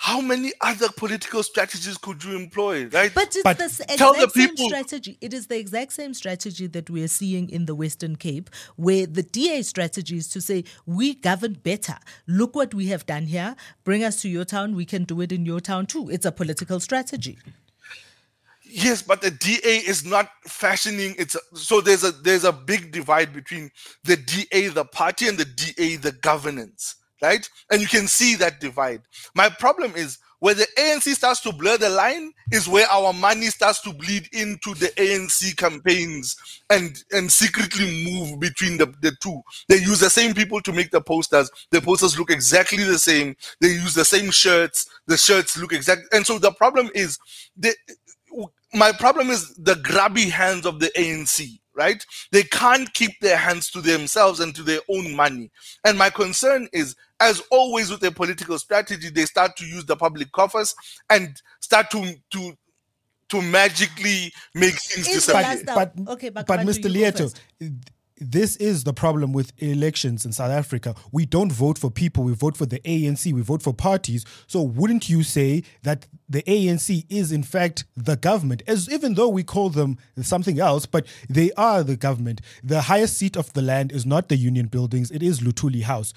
[0.00, 3.12] how many other political strategies could you employ, right?
[3.12, 5.18] But it's But the s- tell exact the same people- strategy.
[5.20, 9.06] It is the exact same strategy that we are seeing in the Western Cape, where
[9.06, 11.96] the DA strategy is to say, we govern better.
[12.28, 13.56] Look what we have done here.
[13.82, 14.76] Bring us to your town.
[14.76, 16.08] We can do it in your town too.
[16.10, 17.38] It's a political strategy.
[18.70, 23.32] Yes, but the DA is not fashioning it's so there's a there's a big divide
[23.32, 23.70] between
[24.04, 27.48] the DA the party and the DA the governance, right?
[27.70, 29.02] And you can see that divide.
[29.34, 33.46] My problem is where the ANC starts to blur the line is where our money
[33.46, 36.36] starts to bleed into the ANC campaigns
[36.70, 39.42] and and secretly move between the, the two.
[39.68, 41.50] They use the same people to make the posters.
[41.70, 43.36] The posters look exactly the same.
[43.60, 44.88] They use the same shirts.
[45.06, 46.02] The shirts look exact.
[46.12, 47.18] And so the problem is
[47.56, 47.74] the
[48.74, 52.04] my problem is the grabby hands of the ANC, right?
[52.32, 55.50] They can't keep their hands to themselves and to their own money.
[55.84, 59.96] And my concern is, as always with a political strategy, they start to use the
[59.96, 60.74] public coffers
[61.10, 62.52] and start to to
[63.30, 65.62] to magically make things Is disappear.
[65.66, 66.84] But, but, okay, but but Mr.
[66.84, 67.30] you Leeto,
[68.20, 70.94] this is the problem with elections in South Africa.
[71.12, 74.24] We don't vote for people, we vote for the ANC, we vote for parties.
[74.46, 79.28] So wouldn't you say that the ANC is in fact the government, as even though
[79.28, 82.40] we call them something else, but they are the government.
[82.62, 86.12] The highest seat of the land is not the union buildings, it is Luthuli House.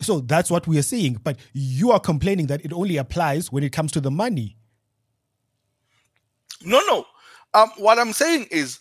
[0.00, 1.14] So that's what we are seeing.
[1.14, 4.56] But you are complaining that it only applies when it comes to the money.
[6.64, 7.06] No, no.
[7.54, 8.80] Um, what I'm saying is,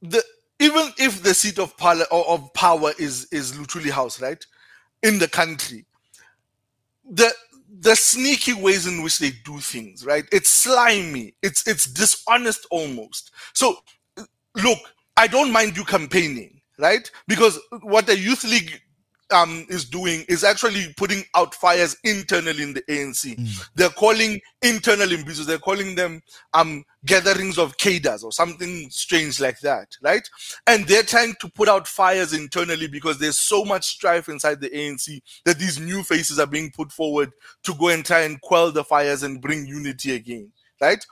[0.00, 0.22] the
[0.58, 4.44] even if the seat of power of power is is Luthuli House, right,
[5.02, 5.84] in the country,
[7.08, 7.32] the
[7.80, 10.24] the sneaky ways in which they do things, right?
[10.30, 11.34] It's slimy.
[11.42, 13.32] It's it's dishonest almost.
[13.54, 13.76] So,
[14.54, 14.78] look,
[15.16, 17.10] I don't mind you campaigning, right?
[17.26, 18.80] Because what the youth league
[19.32, 23.38] um, is doing is actually putting out fires internally in the ANC.
[23.74, 26.22] They're calling internal imbizos, they're calling them
[26.54, 30.28] um, gatherings of cadres or something strange like that, right?
[30.66, 34.70] And they're trying to put out fires internally because there's so much strife inside the
[34.70, 37.32] ANC that these new faces are being put forward
[37.64, 41.04] to go and try and quell the fires and bring unity again, right?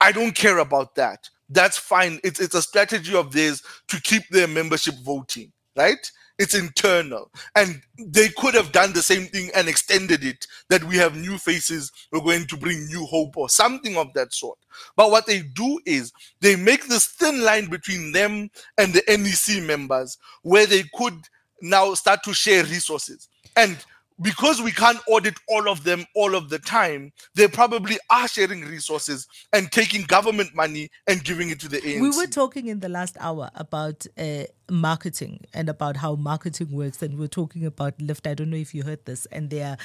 [0.00, 1.28] I don't care about that.
[1.48, 2.18] That's fine.
[2.24, 6.10] It's it's a strategy of theirs to keep their membership voting, right?
[6.38, 7.30] It's internal.
[7.54, 11.38] And they could have done the same thing and extended it that we have new
[11.38, 14.58] faces, we're going to bring new hope or something of that sort.
[14.96, 19.62] But what they do is they make this thin line between them and the NEC
[19.62, 21.14] members where they could
[21.60, 23.28] now start to share resources.
[23.56, 23.76] And
[24.22, 28.62] because we can't audit all of them all of the time, they probably are sharing
[28.62, 32.00] resources and taking government money and giving it to the ANC.
[32.00, 37.02] We were talking in the last hour about uh, marketing and about how marketing works,
[37.02, 38.30] and we're talking about Lyft.
[38.30, 39.76] I don't know if you heard this, and they are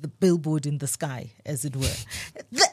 [0.00, 1.86] the billboard in the sky, as it were.
[2.52, 2.68] The,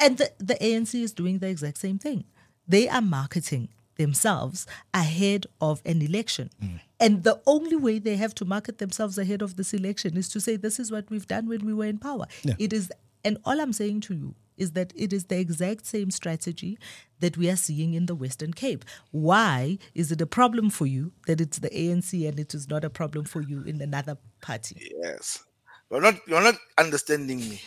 [0.00, 2.24] and the, the ANC is doing the exact same thing.
[2.68, 6.50] They are marketing themselves ahead of an election.
[6.62, 6.80] Mm.
[6.98, 10.40] And the only way they have to market themselves ahead of this election is to
[10.40, 12.26] say, this is what we've done when we were in power.
[12.42, 12.54] Yeah.
[12.58, 12.90] It is,
[13.24, 16.78] and all I'm saying to you is that it is the exact same strategy
[17.20, 18.84] that we are seeing in the Western Cape.
[19.12, 22.84] Why is it a problem for you that it's the ANC and it is not
[22.84, 24.90] a problem for you in another party?
[25.00, 25.44] Yes.
[25.90, 27.60] You're not you're not understanding me.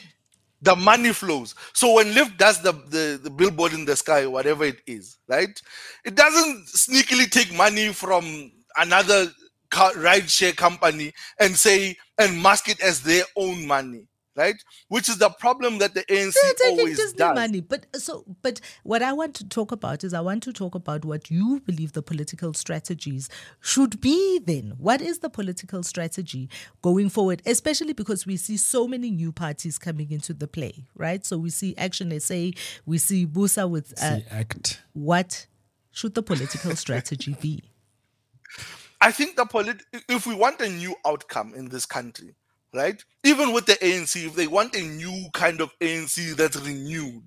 [0.62, 1.56] The money flows.
[1.74, 5.60] So when Lyft does the, the, the billboard in the sky, whatever it is, right?
[6.06, 9.32] It doesn't sneakily take money from another
[9.71, 14.55] car, ride share company and say and mask it as their own money, right?
[14.87, 17.35] Which is the problem that the ANC They're taking always Disney does.
[17.35, 20.75] money, but so but what I want to talk about is I want to talk
[20.75, 24.39] about what you believe the political strategies should be.
[24.39, 26.49] Then, what is the political strategy
[26.81, 27.41] going forward?
[27.45, 31.25] Especially because we see so many new parties coming into the play, right?
[31.25, 32.51] So we see Action SA,
[32.85, 34.81] we see BOSA with uh, The act.
[34.93, 35.47] what
[35.91, 37.63] should the political strategy be?
[39.01, 42.35] I think the polit- if we want a new outcome in this country,
[42.73, 43.03] right?
[43.23, 47.23] Even with the ANC, if they want a new kind of ANC that's renewed,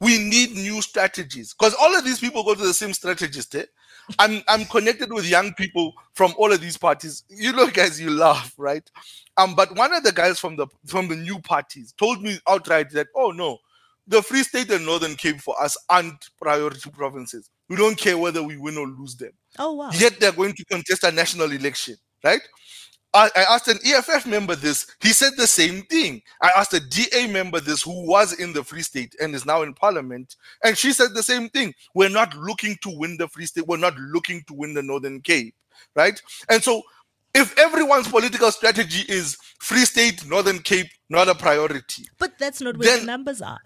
[0.00, 1.54] we need new strategies.
[1.54, 3.54] Because all of these people go to the same strategist.
[3.54, 3.64] Eh?
[4.18, 7.24] I'm I'm connected with young people from all of these parties.
[7.28, 8.88] You look guys, you laugh, right?
[9.36, 12.90] Um, but one of the guys from the from the new parties told me outright
[12.90, 13.58] that, oh no,
[14.06, 17.50] the Free State and Northern Cape for us aren't priority provinces.
[17.68, 19.32] We don't care whether we win or lose them.
[19.58, 19.90] Oh wow.
[19.92, 22.40] Yet they're going to contest a national election, right?
[23.14, 24.86] I, I asked an EFF member this.
[25.00, 26.20] He said the same thing.
[26.42, 29.62] I asked a DA member this who was in the Free State and is now
[29.62, 31.72] in Parliament, and she said the same thing.
[31.94, 33.66] We're not looking to win the Free State.
[33.66, 35.54] We're not looking to win the Northern Cape,
[35.94, 36.20] right?
[36.50, 36.82] And so,
[37.34, 42.76] if everyone's political strategy is Free State, Northern Cape, not a priority, But that's not
[42.76, 43.60] where Then- the numbers are.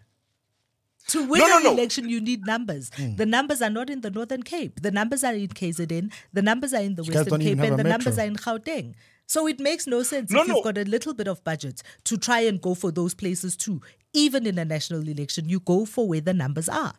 [1.08, 1.72] To win No, no, an no.
[1.72, 2.88] election, you need numbers.
[3.16, 4.80] The numbers are not in the Northern Cape.
[4.82, 6.12] The numbers are in KZN.
[6.32, 8.94] The numbers are in the guys Western Cape, and a the numbers are in Gauteng.
[9.32, 12.18] So it makes no sense No, if you've got a little bit of budget to
[12.18, 13.80] try and go for those places too.
[14.12, 16.92] Even in a national election, you go for where the numbers are.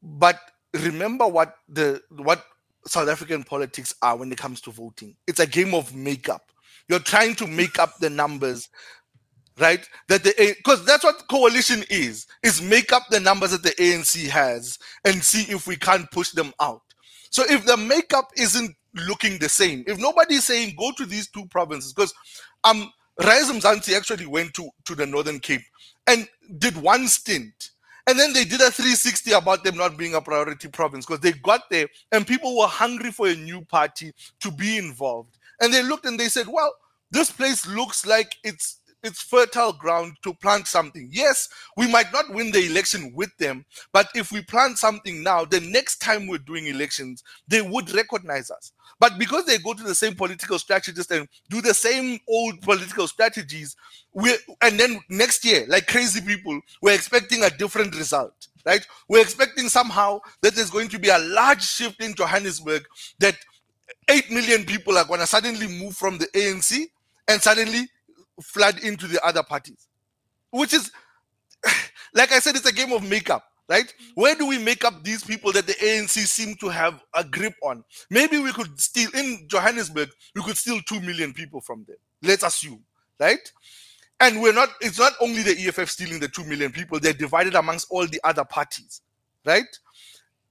[0.00, 0.38] but
[0.72, 2.44] remember what the what
[2.86, 5.16] South African politics are when it comes to voting.
[5.26, 6.52] It's a game of makeup.
[6.88, 8.68] You're trying to make up the numbers,
[9.58, 9.84] right?
[10.06, 14.28] That the because that's what coalition is: is make up the numbers that the ANC
[14.28, 16.82] has and see if we can't push them out.
[17.30, 21.46] So if the makeup isn't looking the same, if nobody's saying go to these two
[21.46, 22.14] provinces, because
[22.64, 25.62] um Rise Mzansi actually went to to the Northern Cape
[26.06, 26.28] and
[26.58, 27.70] did one stint.
[28.06, 31.32] And then they did a 360 about them not being a priority province because they
[31.32, 35.38] got there and people were hungry for a new party to be involved.
[35.60, 36.74] And they looked and they said, well,
[37.10, 41.08] this place looks like it's it's fertile ground to plant something.
[41.12, 45.44] Yes, we might not win the election with them, but if we plant something now,
[45.44, 48.72] the next time we're doing elections, they would recognize us.
[48.98, 53.06] But because they go to the same political strategists and do the same old political
[53.06, 53.76] strategies,
[54.12, 58.86] we and then next year, like crazy people, we're expecting a different result, right?
[59.08, 62.84] We're expecting somehow that there's going to be a large shift in Johannesburg
[63.18, 63.36] that
[64.08, 66.86] 8 million people are going to suddenly move from the ANC
[67.28, 67.88] and suddenly
[68.42, 69.88] flood into the other parties,
[70.50, 70.90] which is,
[72.14, 73.86] like I said, it's a game of makeup, right?
[73.86, 74.20] Mm-hmm.
[74.20, 77.54] Where do we make up these people that the ANC seem to have a grip
[77.62, 77.84] on?
[78.10, 81.96] Maybe we could steal in Johannesburg, we could steal 2 million people from them.
[82.22, 82.84] Let's assume,
[83.20, 83.50] right?
[84.20, 87.54] And we're not, it's not only the EFF stealing the 2 million people, they're divided
[87.54, 89.02] amongst all the other parties,
[89.44, 89.66] right?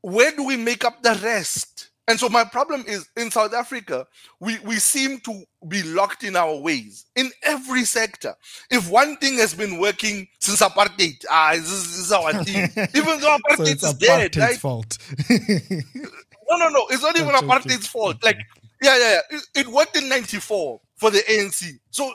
[0.01, 1.89] Where do we make up the rest?
[2.07, 4.05] And so my problem is in South Africa,
[4.39, 8.35] we, we seem to be locked in our ways in every sector.
[8.69, 12.69] If one thing has been working since apartheid, ah, this is, this is our thing.
[12.93, 14.57] Even though apartheid so is dead, apartheid's right?
[14.57, 14.97] fault.
[16.49, 16.85] No, no, no.
[16.89, 18.23] It's not even apartheid's fault.
[18.23, 18.37] Like,
[18.81, 19.37] yeah, yeah, yeah.
[19.37, 21.79] It, it worked in 94 for the ANC.
[21.89, 22.11] So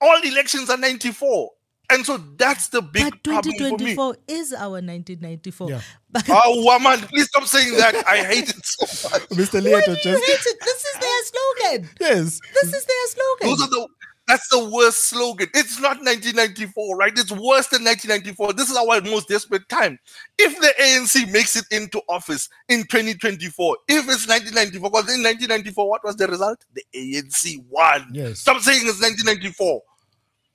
[0.00, 1.50] all elections are 94.
[1.90, 3.94] And so that's the big But problem for me.
[3.94, 5.70] 2024 is our 1994.
[5.70, 5.80] Yeah.
[6.10, 7.94] But Oh, woman, please stop saying that.
[8.06, 9.22] I hate it so much.
[9.30, 9.54] Mr.
[9.54, 10.58] why Leeto do you just hate it?
[10.60, 11.90] This is their slogan.
[12.00, 12.40] yes.
[12.54, 13.48] This is their slogan.
[13.48, 13.88] Those are the
[14.30, 15.48] that's the worst slogan.
[15.54, 17.12] It's not 1994, right?
[17.18, 18.52] It's worse than 1994.
[18.52, 19.98] This is our most desperate time.
[20.38, 25.88] If the ANC makes it into office in 2024, if it's 1994, because in 1994,
[25.90, 26.64] what was the result?
[26.74, 28.06] The ANC won.
[28.12, 28.38] Yes.
[28.38, 29.82] Stop saying it's 1994.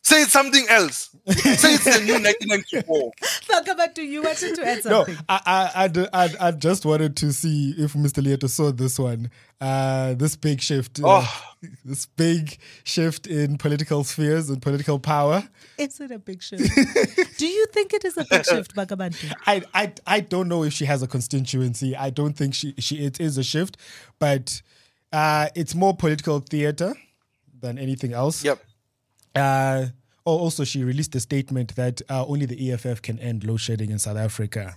[0.08, 1.10] Say it's something else.
[1.28, 3.12] Say it's the new 1994.
[3.50, 4.92] Bakh'abantu, you wanted to add something.
[4.92, 5.26] No, something.
[5.28, 5.42] I,
[5.76, 8.24] I, I, d- I, I just wanted to see if Mr.
[8.24, 9.32] Leeto saw this one.
[9.60, 11.00] Uh, this big shift.
[11.00, 11.42] uh, Oh.
[11.84, 15.50] This big shift in political spheres and political power.
[15.80, 16.70] Is it a big shift?
[17.40, 19.34] Do you think it is a big shift, Bakh'abantu?
[19.48, 21.96] I, I, I don't know if she has a constituency.
[21.96, 23.78] I don't think she, she it is a shift,
[24.20, 24.62] but
[25.12, 26.94] uh, it's more political theater
[27.60, 28.44] than anything else.
[28.46, 28.62] Yep.
[29.36, 29.88] Uh,
[30.26, 33.92] oh, also, she released a statement that uh, only the EFF can end load shedding
[33.92, 34.76] in South Africa.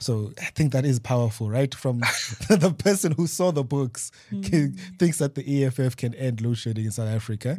[0.00, 1.74] So I think that is powerful, right?
[1.74, 1.98] From
[2.48, 4.12] the person who saw the books
[4.42, 4.68] ki-
[4.98, 7.56] thinks that the EFF can end load shedding in South Africa.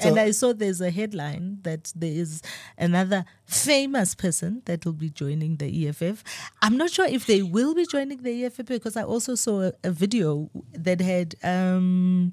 [0.00, 2.42] So- and I saw there's a headline that there is
[2.76, 6.24] another famous person that will be joining the EFF.
[6.62, 9.72] I'm not sure if they will be joining the EFF because I also saw a,
[9.84, 12.32] a video that had um,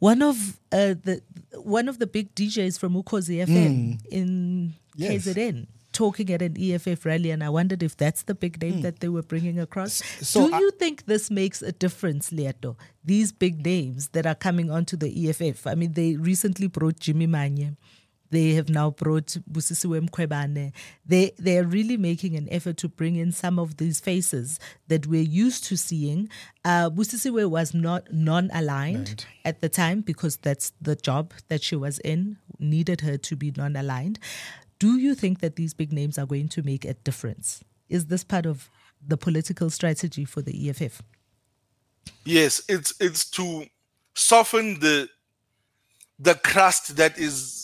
[0.00, 1.22] one of uh, the
[1.56, 5.02] one of the big DJs from Ukhozi FM in Hmm.
[5.02, 5.24] Yes.
[5.26, 9.00] KZN talking at an EFF rally, and I wondered if that's the big name that
[9.00, 10.02] they were bringing across.
[10.22, 12.76] So Do I- you think this makes a difference, Leeto?
[13.04, 15.66] These big names that are coming onto the EFF.
[15.66, 17.76] I mean, they recently brought Jimmy Manyi
[18.32, 20.72] they have now brought Busisiwe Mkhwebane.
[21.06, 24.58] They they are really making an effort to bring in some of these faces
[24.88, 26.28] that we're used to seeing.
[26.64, 31.98] Uh, Busisiwe was not non-aligned at the time because that's the job that she was
[32.00, 32.38] in.
[32.58, 34.18] Needed her to be non-aligned.
[34.78, 37.62] Do you think that these big names are going to make a difference?
[37.90, 38.70] Is this part of
[39.06, 41.02] the political strategy for the EFF?
[42.24, 43.66] Yes, it's it's to
[44.14, 45.10] soften the
[46.18, 47.61] the crust that is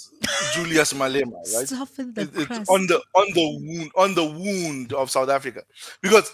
[0.54, 1.68] Julius Malema, right?
[1.68, 2.70] Soften the It- crust.
[2.70, 5.62] on the on the wound on the wound of South Africa.
[6.02, 6.30] Because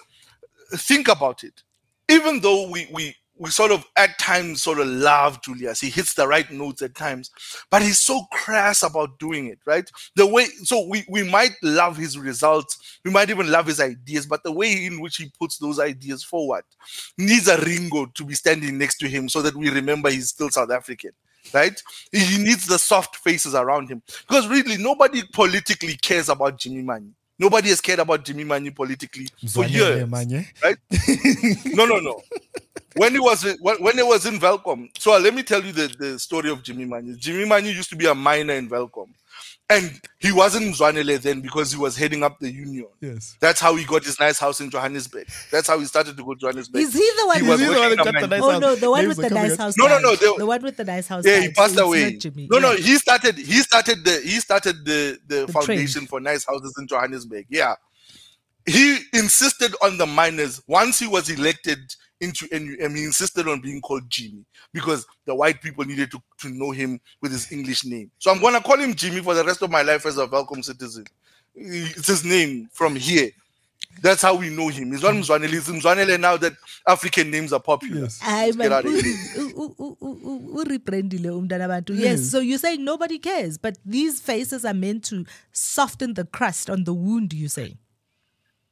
[0.76, 1.62] think about it.
[2.08, 6.14] Even though we we we sort of at times sort of love Julius, he hits
[6.14, 7.30] the right notes at times,
[7.68, 9.90] but he's so crass about doing it, right?
[10.14, 14.26] The way so we we might love his results, we might even love his ideas,
[14.26, 16.62] but the way in which he puts those ideas forward
[17.18, 20.50] needs a Ringo to be standing next to him so that we remember he's still
[20.50, 21.10] South African.
[21.52, 21.80] Right?
[22.10, 24.02] He needs the soft faces around him.
[24.26, 27.10] Because really, nobody politically cares about Jimmy Manyi.
[27.38, 30.08] Nobody has cared about Jimmy Manyi politically for years.
[30.62, 30.76] Right?
[31.74, 32.20] no, no, no.
[32.96, 36.18] When he was when, he was in Welkom, so let me tell you the, the
[36.18, 37.18] story of Jimmy Manyi.
[37.18, 39.08] Jimmy Manyi used to be a miner in Welkom,
[39.70, 42.86] and he wasn't Zwanele then because he was heading up the union.
[43.00, 43.36] Yes.
[43.40, 45.26] That's how he got his nice house in Johannesburg.
[45.50, 46.82] That's how he started to go to Johannesburg.
[46.82, 47.42] Is he the one?
[47.42, 48.30] He was he the one that got the mine.
[48.30, 48.60] nice Oh house?
[48.60, 49.58] no, the one Names with the nice up.
[49.58, 49.76] house.
[49.78, 51.24] No, no, no, they- The one with the nice house.
[51.26, 52.16] Yeah, he passed so away.
[52.16, 52.46] Jimmy.
[52.50, 53.36] No, no, he started.
[53.38, 54.20] He started the.
[54.22, 56.08] He started the the, The foundation trend.
[56.10, 57.46] for nice houses in Johannesburg.
[57.48, 57.74] Yeah,
[58.66, 60.62] he insisted on the miners.
[60.66, 61.78] Once he was elected
[62.20, 66.48] into NUM, he insisted on being called Jimmy because the white people needed to, to
[66.48, 68.10] know him with his English name.
[68.18, 70.62] So I'm gonna call him Jimmy for the rest of my life as a Welkom
[70.62, 71.04] citizen.
[71.54, 73.30] It's his name from here.
[74.02, 74.90] That's how we know him.
[74.90, 75.50] He's not Mzwanele.
[75.50, 76.54] He's Mzwanele now that
[76.86, 78.02] African names are popular.
[78.02, 78.20] Yes.
[78.20, 79.02] Hayi Let's get man, out of here.
[81.68, 81.94] bantu.
[81.94, 82.00] Mm.
[82.00, 86.68] Yes, so you're saying nobody cares, but these faces are meant to soften the crust
[86.68, 87.32] on the wound.
[87.32, 87.76] You say?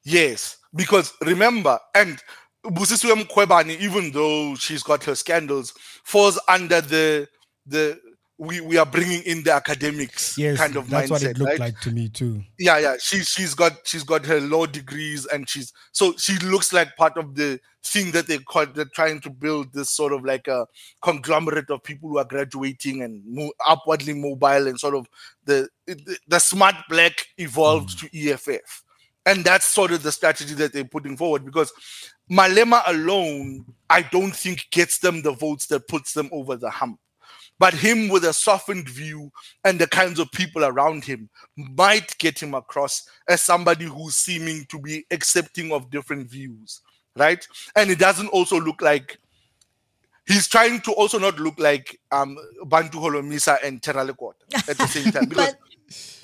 [0.05, 2.21] Yes, because remember, and
[2.65, 5.73] Busisiwe Mkhwebane, even though she's got her scandals,
[6.05, 7.29] falls under the
[7.67, 7.99] the
[8.39, 10.59] we we are bringing in the academics Yes.
[10.59, 11.61] kind of that's mindset, what it looked right?
[11.61, 12.43] like to me too.
[12.59, 12.97] yeah, yeah.
[13.01, 17.17] She she's got she's got her law degrees, and she's so she looks like part
[17.17, 20.67] of the thing that they call they're trying to build this sort of like a
[21.03, 25.09] conglomerate of people who are graduating and upwardly mobile, and sort of
[25.45, 28.11] the the, the smart black evolved mm.
[28.11, 28.83] to EFF,
[29.27, 31.73] and that's sort of the strategy that they're putting forward because
[32.31, 36.99] Malema alone, I don't think gets them the votes that puts them over the hump.
[37.59, 39.31] But him with a softened view
[39.65, 44.65] and the kinds of people around him might get him across as somebody who's seeming
[44.71, 46.81] to be accepting of different views
[47.17, 47.47] right?
[47.77, 49.19] And it doesn't also look like
[50.27, 54.87] he's trying to also not look like um bantu holomisa and Terror Lekota at the
[54.87, 55.55] same time because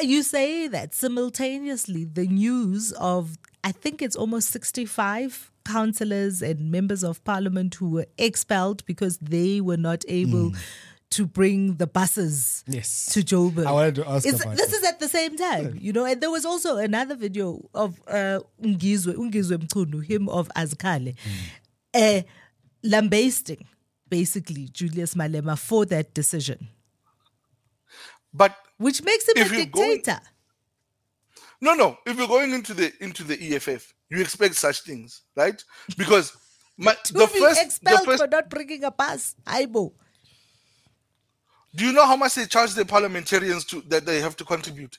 [0.00, 7.02] you say that simultaneously, the news of I think it's almost 65 councillors and members
[7.04, 10.52] of parliament who were expelled because they were not able
[11.10, 13.06] to bring the buses Yes.
[13.12, 13.66] to Joburg.
[13.66, 14.76] I wanted to ask It's- about this that.
[14.76, 16.04] is at the same time, you know.
[16.04, 21.14] And there was also another video of uh, Ungizwe, Ungizwe Mchunu, him of Azkale,
[21.94, 22.22] uh,
[22.82, 23.66] lambasting
[24.08, 26.68] basically Julius Malema for that decision,
[28.32, 30.20] but which makes him If a you're going- dictator.
[31.60, 35.62] no no if you're going into the into the eff you expect such things right
[35.96, 36.36] because
[36.76, 39.34] my, the first the expelled first for not bringing a bus.
[39.46, 39.92] Aibo.
[41.74, 44.98] do you know how much they charge the parliamentarians to that they have to contribute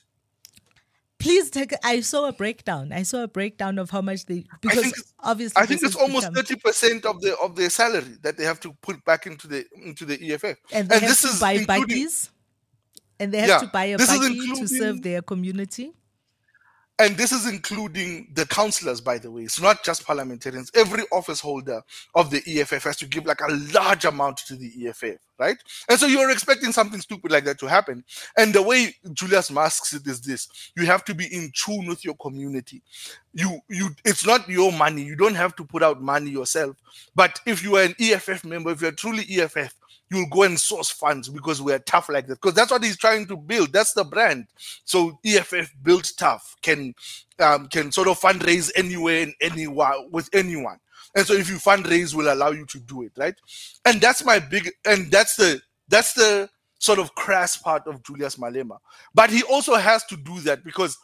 [1.18, 1.74] Please take.
[1.84, 2.92] I saw a breakdown.
[2.94, 6.32] I saw a breakdown of how much they because think obviously I think it's almost
[6.32, 9.66] thirty percent of the of their salary that they have to put back into the
[9.84, 10.56] into the EFF.
[10.72, 12.30] and have this is buy including- buggies,
[13.20, 15.92] and they have Yeah, to buy a buggy to serve their community.
[17.02, 19.42] and this is including the councillors, by the way.
[19.44, 20.70] It's not just parliamentarians.
[20.74, 21.82] Every office holder
[22.14, 25.56] of the EFF has to give like a large amount to the EFF, right?
[25.88, 28.04] And so you're expecting something stupid like that to happen.
[28.36, 30.46] And the way Julius masks it is this:
[30.76, 32.82] you have to be in tune with your community.
[33.32, 35.02] You, you, it's not your money.
[35.02, 36.76] You don't have to put out money yourself.
[37.14, 39.74] But if you are an EFF member, if you're truly EFF,
[40.10, 42.40] you'll go and source funds because we're tough like that.
[42.40, 43.72] Because that's what he's trying to build.
[43.72, 44.46] That's the brand.
[44.84, 46.94] So EFF built tough can
[47.38, 50.78] um, can sort of fundraise anywhere and anywhere with anyone.
[51.14, 53.34] And so if you fundraise, will allow you to do it, right?
[53.84, 56.48] And that's my big and that's the that's the
[56.78, 58.78] sort of crass part of Julius Malema.
[59.14, 60.96] But he also has to do that because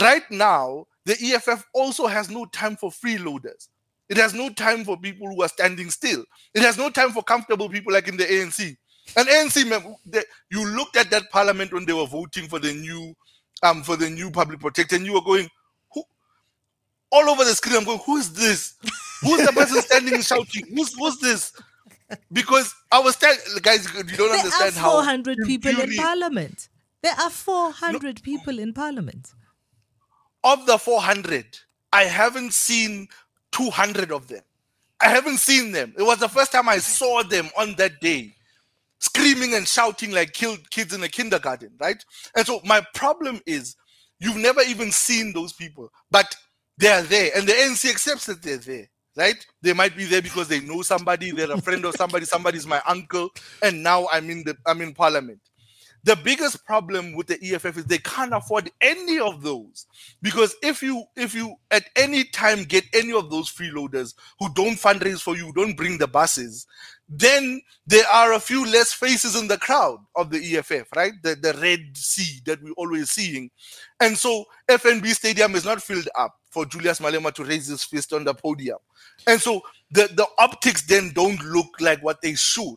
[0.00, 3.68] right now the EFF also has no time for freeloaders.
[4.08, 6.24] It has no time for people who are standing still.
[6.54, 8.76] It has no time for comfortable people like in the ANC.
[9.16, 9.94] An ANC member.
[10.06, 13.14] they- You looked at that parliament when they were voting for the new,
[13.62, 15.48] um, for the new public protector, and you were going,
[15.92, 16.02] who?
[17.10, 18.74] All over the screen, I'm going, who is this?
[19.22, 20.66] Who's the person standing and shouting?
[20.74, 21.52] Who's who's this?
[22.32, 25.70] Because I was telling guys, you don't understand how There are understand how 400 people
[25.80, 26.68] in parliament.
[27.02, 29.28] There are 400 people in parliament.
[30.44, 31.58] of the 400,
[31.92, 33.08] I haven't seen
[33.52, 34.42] 200 of them.
[35.00, 35.94] I haven't seen them.
[35.96, 38.34] It was the first time I saw them on that day,
[38.98, 42.04] screaming and shouting like killed kids in a kindergarten, right?
[42.36, 43.76] And so my problem is
[44.18, 46.34] you've never even seen those people, but
[46.78, 48.88] they're there, and the ANC accepts that they're there.
[49.16, 49.44] Right?
[49.62, 52.80] They might be there because they know somebody, they're a friend of somebody, somebody's my
[52.86, 53.30] uncle,
[53.64, 55.40] and now I'm in the I'm in parliament.
[56.08, 59.84] The biggest problem with the EFF is they can't afford any of those.
[60.22, 64.78] Because if you if you at any time get any of those freeloaders who don't
[64.78, 66.66] fundraise for you, don't bring the buses,
[67.10, 71.12] then there are a few less faces in the crowd of the EFF, right?
[71.22, 73.50] The the red sea that we're always seeing,
[74.00, 78.14] and so FNB Stadium is not filled up for Julius Malema to raise his fist
[78.14, 78.78] on the podium,
[79.26, 82.76] and so the the optics then don't look like what they should.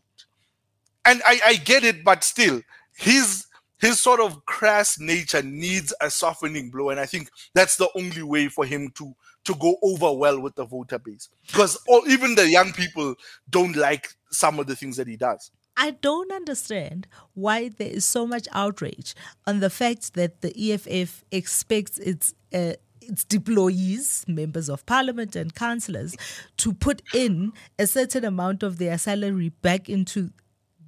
[1.05, 2.61] And I, I get it, but still,
[3.01, 3.47] his
[3.79, 8.21] his sort of crass nature needs a softening blow, and I think that's the only
[8.21, 9.13] way for him to
[9.45, 13.15] to go over well with the voter base, because all, even the young people
[13.49, 15.49] don't like some of the things that he does.
[15.75, 19.15] I don't understand why there is so much outrage
[19.47, 25.55] on the fact that the EFF expects its uh, its deployees, members of parliament and
[25.55, 26.15] councillors,
[26.57, 30.29] to put in a certain amount of their salary back into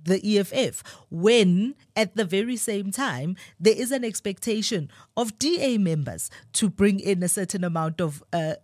[0.05, 6.29] the EFF when at the very same time there is an expectation of DA members
[6.53, 8.55] to bring in a certain amount of uh,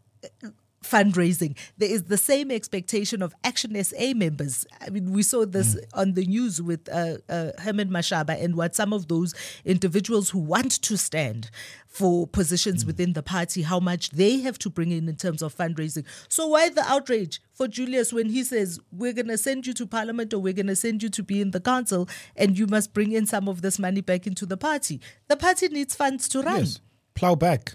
[0.84, 1.58] fundraising.
[1.78, 4.66] There is the same expectation of Action SA members.
[4.82, 8.76] I mean, we saw this on the news with uh, uh, Herman Mashaba and what
[8.76, 9.34] some of those
[9.66, 11.50] individuals who want to stand
[11.88, 15.56] for positions within the party, how much they have to bring in in terms of
[15.56, 16.06] fundraising.
[16.28, 19.88] So why the outrage for Julius when he says we're going to send you to
[19.88, 22.94] parliament or we're going to send you to be in the council and you must
[22.94, 25.02] bring in some of this money back into the party?
[25.28, 26.60] The party needs funds to run.
[26.60, 26.80] Yes.
[27.16, 27.74] Plow back.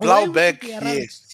[0.00, 1.25] Plow back, yes.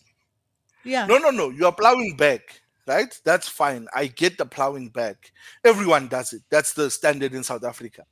[0.85, 1.07] Yeah.
[1.07, 1.51] No, no, no.
[1.51, 3.12] You are plowing back, right?
[3.24, 3.87] That's fine.
[3.95, 5.33] I get the plowing back.
[5.64, 6.43] Everyone does it.
[6.51, 8.05] That's the standard in South Africa.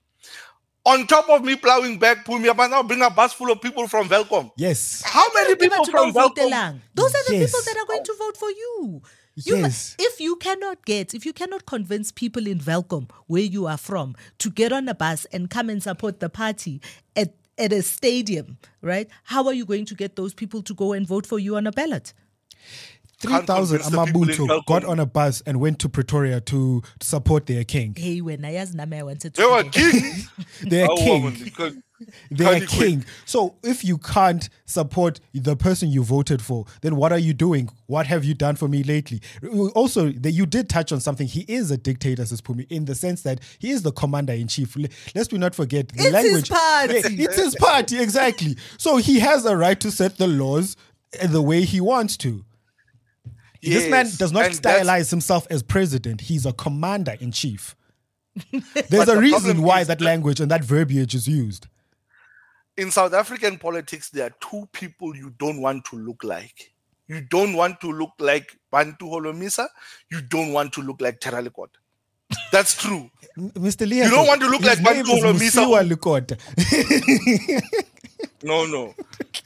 [0.86, 3.50] On top of me plowing back, pull me up and now bring a bus full
[3.52, 4.50] of people from Welkom.
[4.56, 5.02] Yes.
[5.04, 6.46] How many people to from go vote Welkom?
[6.46, 6.80] along.
[6.94, 7.50] Those are the Yes.
[7.50, 9.02] people that are going to vote for you.
[9.36, 9.94] You Yes.
[9.98, 14.16] if you cannot get, if you cannot convince people in Welkom, where you are from,
[14.38, 16.80] to get on a bus and come and support the party
[17.14, 19.08] at, at a stadium, right?
[19.24, 21.66] How are you going to get those people to go and vote for you on
[21.66, 22.14] a ballot?
[23.20, 24.64] 3,000 convince the people in Amabuto Welkom.
[24.66, 27.94] got on a bus and went to Pretoria to support their king.
[27.96, 29.40] Hey, when I asked Name, I wanted to.
[29.42, 29.68] They were go.
[29.70, 30.14] king.
[30.62, 31.22] Their Oh, king.
[31.22, 31.74] woman, because-
[32.30, 32.88] Their Can't you quit?
[32.88, 33.04] king.
[33.26, 37.68] So if you can't support the person you voted for, then what are you doing?
[37.88, 39.20] What have you done for me lately?
[39.74, 41.26] Also, that you did touch on something.
[41.26, 44.48] He is a dictator, says Phumi, in the sense that he is the commander in
[44.48, 44.76] chief.
[44.76, 46.48] Le- Let's not forget the It's his language.
[46.48, 46.94] party.
[47.16, 48.56] Yeah, it's his party, exactly.
[48.78, 50.78] So he has a right to set the laws
[51.22, 52.46] the way he wants to.
[53.62, 56.22] This man does not and stylize himself as president.
[56.22, 57.76] He's a commander in chief.
[58.52, 61.66] There's a the reason why that language and that verbiage is used.
[62.76, 66.72] in South African politics, there are two people you don't want to look like.
[67.08, 69.66] You don't want to look like Bantu Holomisa.
[70.10, 71.76] You don't want to look like Terror Lekota.
[72.52, 73.10] That's true.
[73.36, 73.88] Mr.
[73.88, 75.66] Lee, you don't want to look like Bantu is Holomisa.
[78.44, 78.44] Mosiuoa Lekota.
[78.44, 78.94] No, no.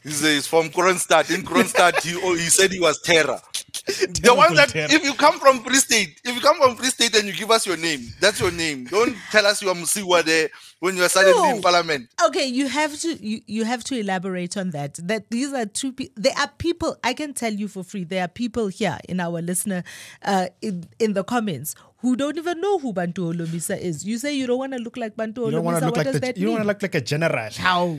[0.03, 1.35] He's, he's from Kroonstad.
[1.35, 3.41] In Kroonstad, he, oh, he said he was terror.
[3.87, 4.89] The one that, terror.
[4.91, 7.51] if you come from Free State, if you come from Free State and you give
[7.51, 8.85] us your name, that's your name.
[8.85, 10.49] Don't tell us you are Mosiuoa there
[10.81, 11.57] when you are suddenly No.
[11.57, 12.09] in parliament.
[12.27, 14.95] Okay, you have to you, you have to elaborate on that.
[15.03, 16.15] That these are two people.
[16.23, 18.05] There are people I can tell you for free.
[18.05, 19.83] There are people here in our listener
[20.23, 24.05] uh, in in the comments who don't even know who Bantu Holomisa is.
[24.05, 26.05] You say you don't want to look like Bantu You don't want to look What
[26.07, 27.51] like does the, that you don't want to look like a general.
[27.57, 27.99] How?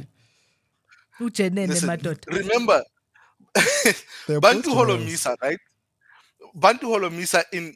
[1.19, 2.27] Ujenene Listen, madoda.
[2.27, 2.83] remember,
[4.41, 4.71] Bantu.
[4.71, 5.59] Holomisa, right?
[6.53, 7.75] Bantu Holomisa, in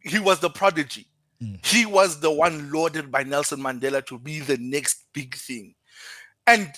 [0.00, 1.06] he was the prodigy.
[1.40, 1.54] Hmm.
[1.62, 5.74] He was the one lauded by Nelson Mandela to be the next big thing,
[6.46, 6.70] and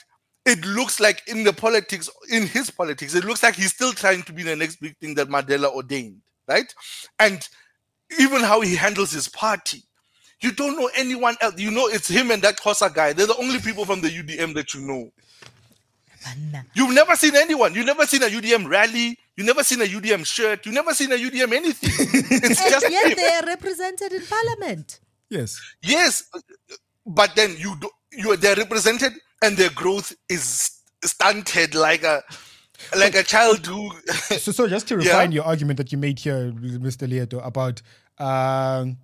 [0.46, 4.22] it looks like in the politics, in his politics, it looks like he's still trying
[4.22, 6.72] to be the next big thing that Mandela ordained, right?
[7.18, 7.46] And
[8.18, 9.82] even how he handles his party.
[10.40, 11.58] You don't know anyone else.
[11.58, 13.12] You know it's him and that Kosa guy.
[13.12, 15.10] They're the only people from the UDM that you know.
[16.24, 16.64] Banna.
[16.74, 17.74] You've never seen anyone.
[17.74, 19.18] You've never seen a UDM rally.
[19.36, 20.66] You've never seen a UDM shirt.
[20.66, 21.90] You've never seen a UDM anything.
[22.42, 23.16] It's And just yet him.
[23.16, 25.00] they are represented in parliament.
[25.28, 25.60] Yes.
[25.82, 26.24] Yes,
[27.06, 29.12] but then you do, you they're represented
[29.42, 30.70] and their growth is
[31.04, 32.22] stunted like a
[32.96, 33.90] like a child who.
[34.38, 35.36] so, so just to refine yeah?
[35.36, 37.08] your argument that you made here, Mr.
[37.08, 37.82] Leeto, about
[38.18, 38.98] um,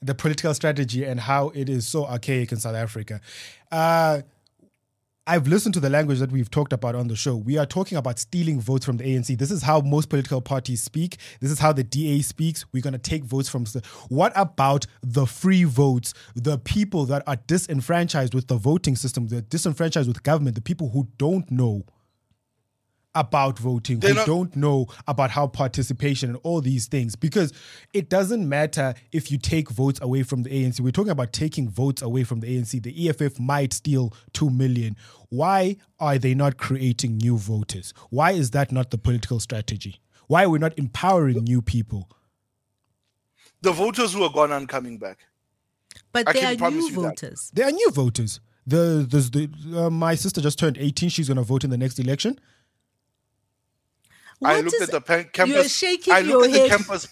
[0.00, 3.20] the political strategy and how it is so archaic in South Africa.
[3.70, 4.22] Uh,
[5.24, 7.36] I've listened to the language that we've talked about on the show.
[7.36, 9.38] We are talking about stealing votes from the ANC.
[9.38, 11.16] This is how most political parties speak.
[11.38, 12.64] This is how the DA speaks.
[12.72, 13.64] We're going to take votes from.
[14.08, 16.12] What about the free votes?
[16.34, 20.90] The people that are disenfranchised with the voting system, the disenfranchised with government, the people
[20.90, 21.84] who don't know
[23.14, 27.14] about voting, They're who not- don't know about how participation and all these things.
[27.14, 27.52] Because
[27.92, 30.80] it doesn't matter if you take votes away from the ANC.
[30.80, 32.78] We're talking about taking votes away from the ANC.
[32.82, 34.96] The EFF might steal 2 million.
[35.28, 37.92] Why are they not creating new voters?
[38.10, 40.00] Why is that not the political strategy?
[40.26, 42.08] Why are we not empowering new people?
[43.60, 45.18] The voters who are gone aren't coming back.
[46.12, 47.50] But I they are new voters.
[47.54, 48.40] They are new voters.
[48.66, 51.08] The, the, the uh, my sister just turned 18.
[51.10, 52.38] She's going to vote in the next election.
[54.42, 55.54] What I looked is, at the pe- campus.
[55.54, 56.70] You are shaking I your head.
[56.70, 57.08] Campus,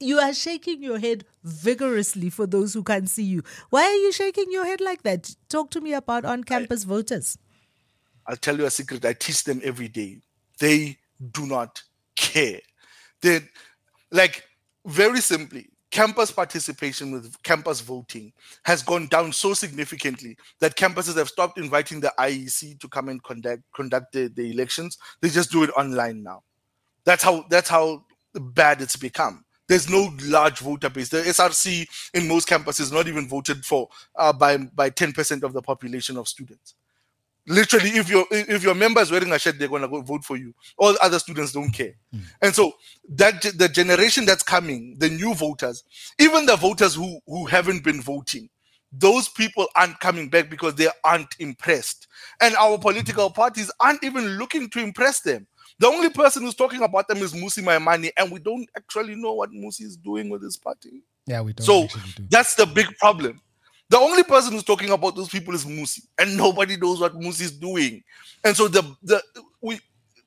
[0.00, 3.44] you are shaking your head vigorously for those who can't see you.
[3.70, 5.36] Why are you shaking your head like that?
[5.48, 7.38] Talk to me about on-campus I, voters.
[8.26, 9.04] I'll tell you a secret.
[9.04, 10.22] I teach them every day.
[10.58, 10.98] They
[11.30, 11.82] do not
[12.16, 12.60] care.
[13.22, 13.42] They
[14.10, 14.42] like
[14.84, 18.32] very simply campus participation with campus voting
[18.64, 23.22] has gone down so significantly that campuses have stopped inviting the IEC to come and
[23.22, 24.98] conduct conduct the, the elections.
[25.20, 26.42] They just do it online now.
[27.06, 28.04] That's how that's how
[28.34, 29.44] bad it's become.
[29.68, 31.08] There's no large voter base.
[31.08, 35.52] The SRC in most campuses is not even voted for uh, by by 10% of
[35.52, 36.74] the population of students.
[37.48, 40.36] Literally, if your if your member is wearing a shirt, they're gonna go vote for
[40.36, 40.52] you.
[40.78, 41.94] All other students don't care.
[42.14, 42.20] Mm.
[42.42, 42.72] And so
[43.10, 45.84] that the generation that's coming, the new voters,
[46.18, 48.48] even the voters who who haven't been voting,
[48.90, 52.08] those people aren't coming back because they aren't impressed.
[52.40, 55.46] And our political parties aren't even looking to impress them.
[55.78, 59.34] The only person who's talking about them is Mmusi Maimane, and we don't actually know
[59.34, 61.02] what Mmusi is doing with his party.
[61.26, 61.66] Yeah, we don't.
[61.66, 62.26] So do.
[62.30, 63.40] that's the big problem.
[63.88, 67.42] The only person who's talking about those people is Mmusi, and nobody knows what Mmusi
[67.42, 68.02] is doing.
[68.44, 69.22] And so the the
[69.60, 69.78] we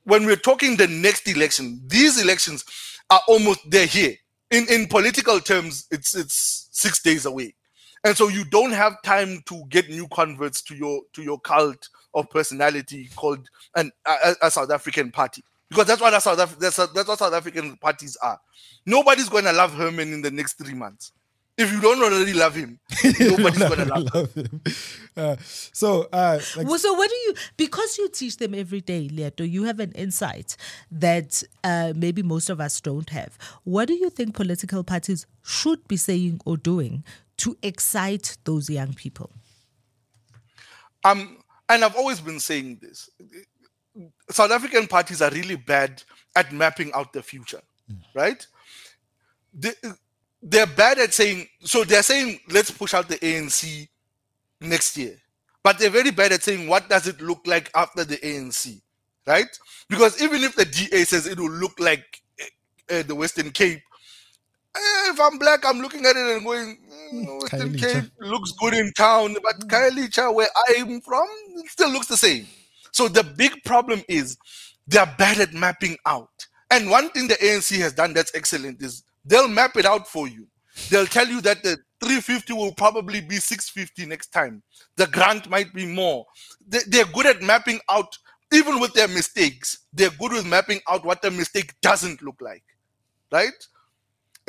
[0.03, 2.63] when we're talking the next election, these elections
[3.09, 4.15] are almost they're here.
[4.51, 7.55] In in political terms, it's it's six days away.
[8.03, 11.89] And so you don't have time to get new converts to your to your cult
[12.19, 16.75] of personality called an a, a South African party because that's what South Af- that's,
[16.77, 18.39] that's what South African parties are.
[18.85, 21.11] Nobody's going to love Herman in the next three months.
[21.57, 22.79] If you don't already love him,
[23.19, 24.61] nobody's going to love, love, him.
[25.17, 27.33] Uh, so, uh, like, well, so what do you?
[27.57, 30.55] Because you teach them every day, Leeto, you have an insight
[30.89, 33.37] that uh, maybe most of us don't have.
[33.65, 37.03] What do you think political parties should be saying or doing
[37.37, 39.29] to excite those young people?
[41.03, 41.39] Um,
[41.69, 43.09] and I've always been saying this
[44.29, 46.01] South African parties are really bad
[46.35, 47.61] at mapping out the future,
[47.91, 47.97] mm.
[48.13, 48.45] right?
[49.53, 49.71] They,
[50.41, 53.87] they're bad at saying, so they're saying, let's push out the ANC
[54.61, 55.15] next year.
[55.63, 58.79] But they're very bad at saying, what does it look like after the ANC,
[59.27, 59.59] right?
[59.89, 62.21] Because even if the DA says it will look like
[62.89, 63.81] uh, the Western Cape,
[65.11, 66.77] if I'm black, I'm looking at it and going,
[67.13, 71.27] mm, Western Cape looks good in town, but Khayelitsha, where I'm from,
[71.67, 72.47] still looks the same.
[72.91, 74.37] So the big problem is
[74.87, 76.29] they're bad at mapping out.
[76.71, 80.27] And one thing the ANC has done that's excellent is they'll map it out for
[80.27, 80.47] you.
[80.89, 84.63] They'll tell you that the 350 will probably be 650 next time.
[84.95, 86.25] The grant might be more.
[86.67, 88.17] They, are good at mapping out,
[88.53, 89.79] even with their mistakes.
[89.91, 92.63] They're good with mapping out what the mistake doesn't look like.
[93.31, 93.51] Right?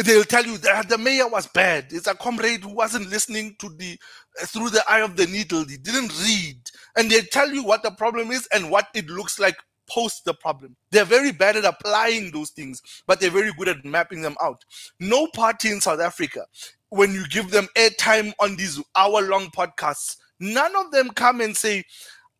[0.04, 1.88] They'll tell you that the mayor was bad.
[1.90, 3.98] It's a comrade who wasn't listening to the
[4.40, 5.64] uh, through the eye of the needle.
[5.64, 6.58] He didn't read,
[6.96, 9.56] and they tell you what the problem is and what it looks like
[9.90, 10.76] post the problem.
[10.90, 14.64] They're very bad at applying those things, but they're very good at mapping them out.
[15.00, 16.46] No party in South Africa,
[16.90, 21.84] when you give them airtime on these hour-long podcasts, none of them come and say,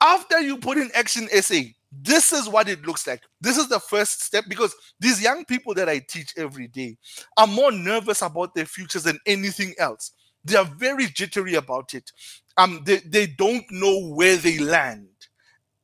[0.01, 1.61] after you put in action SA,
[1.93, 3.23] this is what it looks like.
[3.41, 6.97] This is the first step because these young people that I teach every day
[7.37, 10.13] are more nervous about their futures than anything else.
[10.45, 12.11] They are very jittery about it.
[12.57, 15.09] Um, they, they don't know where they land.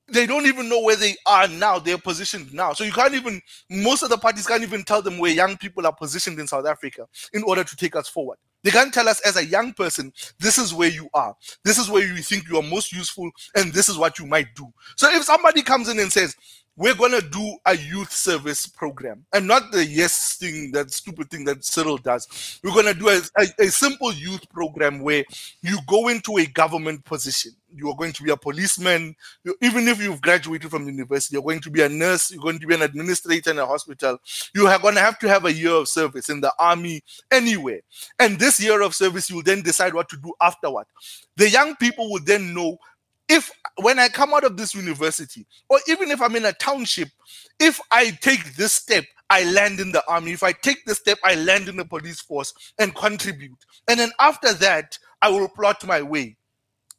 [0.08, 1.80] They don't even know where they are now.
[1.80, 2.72] They're positioned now.
[2.72, 5.84] So you can't even, most of the parties can't even tell them where young people
[5.84, 8.38] are positioned in South Africa in order to take us forward.
[8.66, 11.36] They can't tell us as a young person, this is where you are.
[11.62, 14.56] This is where you think you are most useful, and this is what you might
[14.56, 14.66] do.
[14.96, 16.34] So if somebody comes in and says,
[16.76, 21.44] we're to do a youth service program and not the yes thing, that stupid thing
[21.44, 22.60] that Cyril does.
[22.62, 25.24] We're to do a, a, a, simple youth program where
[25.62, 27.52] you go into a government position.
[27.74, 29.16] You are going to be a policeman.
[29.62, 32.30] Even if you've graduated from university, you're going to be a nurse.
[32.30, 34.18] You're going to be an administrator in a hospital.
[34.54, 37.80] You are going to have to have a year of service in the army, anywhere.
[38.18, 40.86] And this year of service, you'll then decide what to do afterward.
[41.36, 42.78] The young people will then know
[43.28, 43.50] if
[43.80, 47.08] when I come out of this university, or even if I'm in a township,
[47.60, 50.32] if I take this step, I land in the army.
[50.32, 53.58] If I take this step, I land in the police force and contribute.
[53.88, 56.36] And then after that, I will plot my way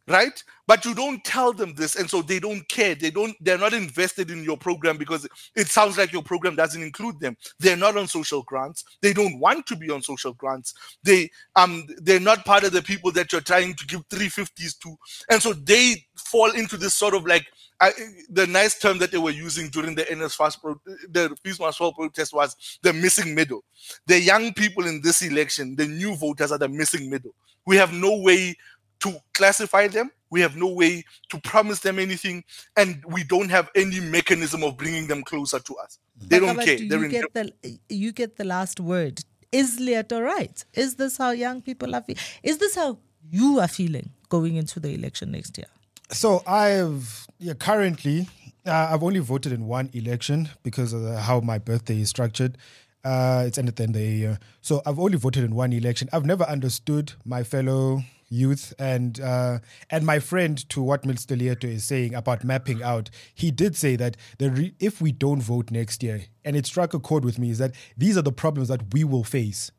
[0.07, 0.43] right?
[0.67, 2.95] But you don't tell them this and so they don't care.
[2.95, 6.81] They don't they're not invested in your program because it sounds like your program doesn't
[6.81, 7.37] include them.
[7.59, 8.83] They're not on social grants.
[9.01, 10.73] They don't want to be on social grants.
[11.03, 14.97] They um they're not part of the people that you're trying to give 350s to.
[15.29, 17.45] And so they fall into this sort of like
[17.79, 17.91] I,
[18.29, 20.81] the nice term that they were using during the NSFAS pro,
[21.11, 23.63] the Fees Must Fall protest was the missing middle.
[24.07, 27.35] The young people in this election, the new voters, are the missing middle.
[27.67, 28.55] We have no way
[28.99, 30.11] to classify them.
[30.29, 32.43] We have no way to promise them anything,
[32.75, 35.99] and we don't have any mechanism of bringing them closer to us.
[36.19, 36.77] They don't care.
[36.77, 39.21] Do you get the you get the last word.
[39.51, 40.63] Is Leeto right?
[40.73, 42.21] Is this how young people are feeling?
[42.43, 42.97] Is this how
[43.31, 45.67] you are feeling going into the election next year?
[46.11, 48.27] So I've yeah, currently
[48.65, 52.57] uh, I've only voted in one election because of the, how my birthday is structured.
[53.05, 56.09] Uh, it's ended the end of the year, so I've only voted in one election.
[56.11, 59.59] I've never understood my fellow youth and uh,
[59.89, 61.37] and my friend to what Mr.
[61.37, 65.71] Leeto is saying about mapping out, he did say that re- if we don't vote
[65.71, 68.69] next year, and it struck a chord with me, is that these are the problems
[68.69, 69.71] that we will face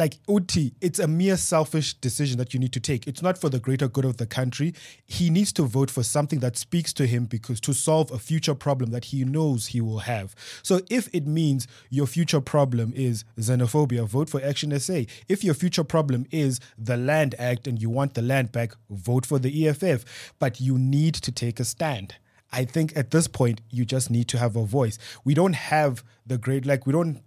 [0.00, 3.06] like Uti, it's a mere selfish decision that you need to take.
[3.06, 4.72] It's not for the greater good of the country.
[5.04, 8.54] He needs to vote for something that speaks to him because to solve a future
[8.54, 10.34] problem that he knows he will have.
[10.62, 15.02] So if it means your future problem is xenophobia, vote for Action SA.
[15.28, 19.26] If your future problem is the Land Act and you want the land back, vote
[19.26, 20.32] for the EFF.
[20.38, 22.14] But you need to take a stand.
[22.50, 24.98] I think at this point, you just need to have a voice.
[25.24, 27.22] We don't have the great, like, we don't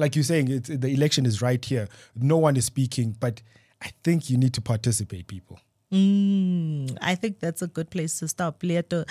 [0.00, 1.88] like you're saying, the election is right here.
[2.16, 3.42] No one is speaking, but
[3.82, 5.60] I think you need to participate, people.
[5.92, 8.62] Mm, I think that's a good place to stop.
[8.62, 9.04] Leeto,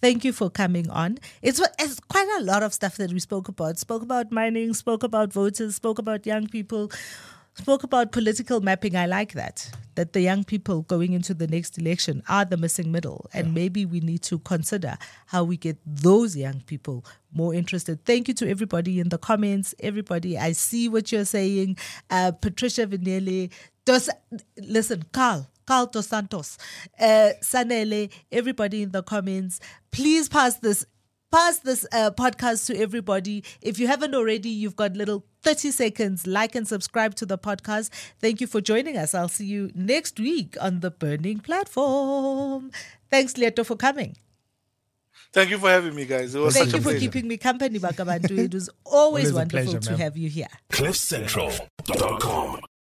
[0.00, 1.18] thank you for coming on.
[1.42, 3.78] It's, it's quite a lot of stuff that we spoke about.
[3.78, 6.90] Spoke about mining, spoke about voters, spoke about young people
[7.56, 8.96] spoke about political mapping.
[8.96, 9.70] I like that.
[9.94, 13.28] That the young people going into the next election are the missing middle.
[13.32, 13.52] And yeah.
[13.54, 18.04] maybe we need to consider how we get those young people more interested.
[18.04, 19.74] Thank you to everybody in the comments.
[19.80, 21.78] Everybody, I see what you're saying.
[22.10, 23.50] Uh, Patricia Vinelli.
[23.84, 24.10] Dos,
[24.58, 25.46] listen, Carl.
[25.66, 26.58] Carl Dos Santos,
[27.00, 29.58] uh, Sanele, everybody in the comments,
[29.90, 30.86] please pass this
[31.30, 33.44] pass this uh, podcast to everybody.
[33.60, 36.26] If you haven't already, you've got little 30 seconds.
[36.26, 37.90] Like and subscribe to the podcast.
[38.20, 39.14] Thank you for joining us.
[39.14, 42.70] I'll see you next week on the Burning Platform.
[43.10, 44.16] Thanks, Leeto, for coming.
[45.32, 46.32] Thank you for having me, guys.
[46.32, 46.98] Thank you for pleasure.
[46.98, 48.38] keeping me company, Bakh'abantu.
[48.38, 50.48] It was always, always wonderful pleasure, to have you here.
[50.70, 52.60] CliffCentral.com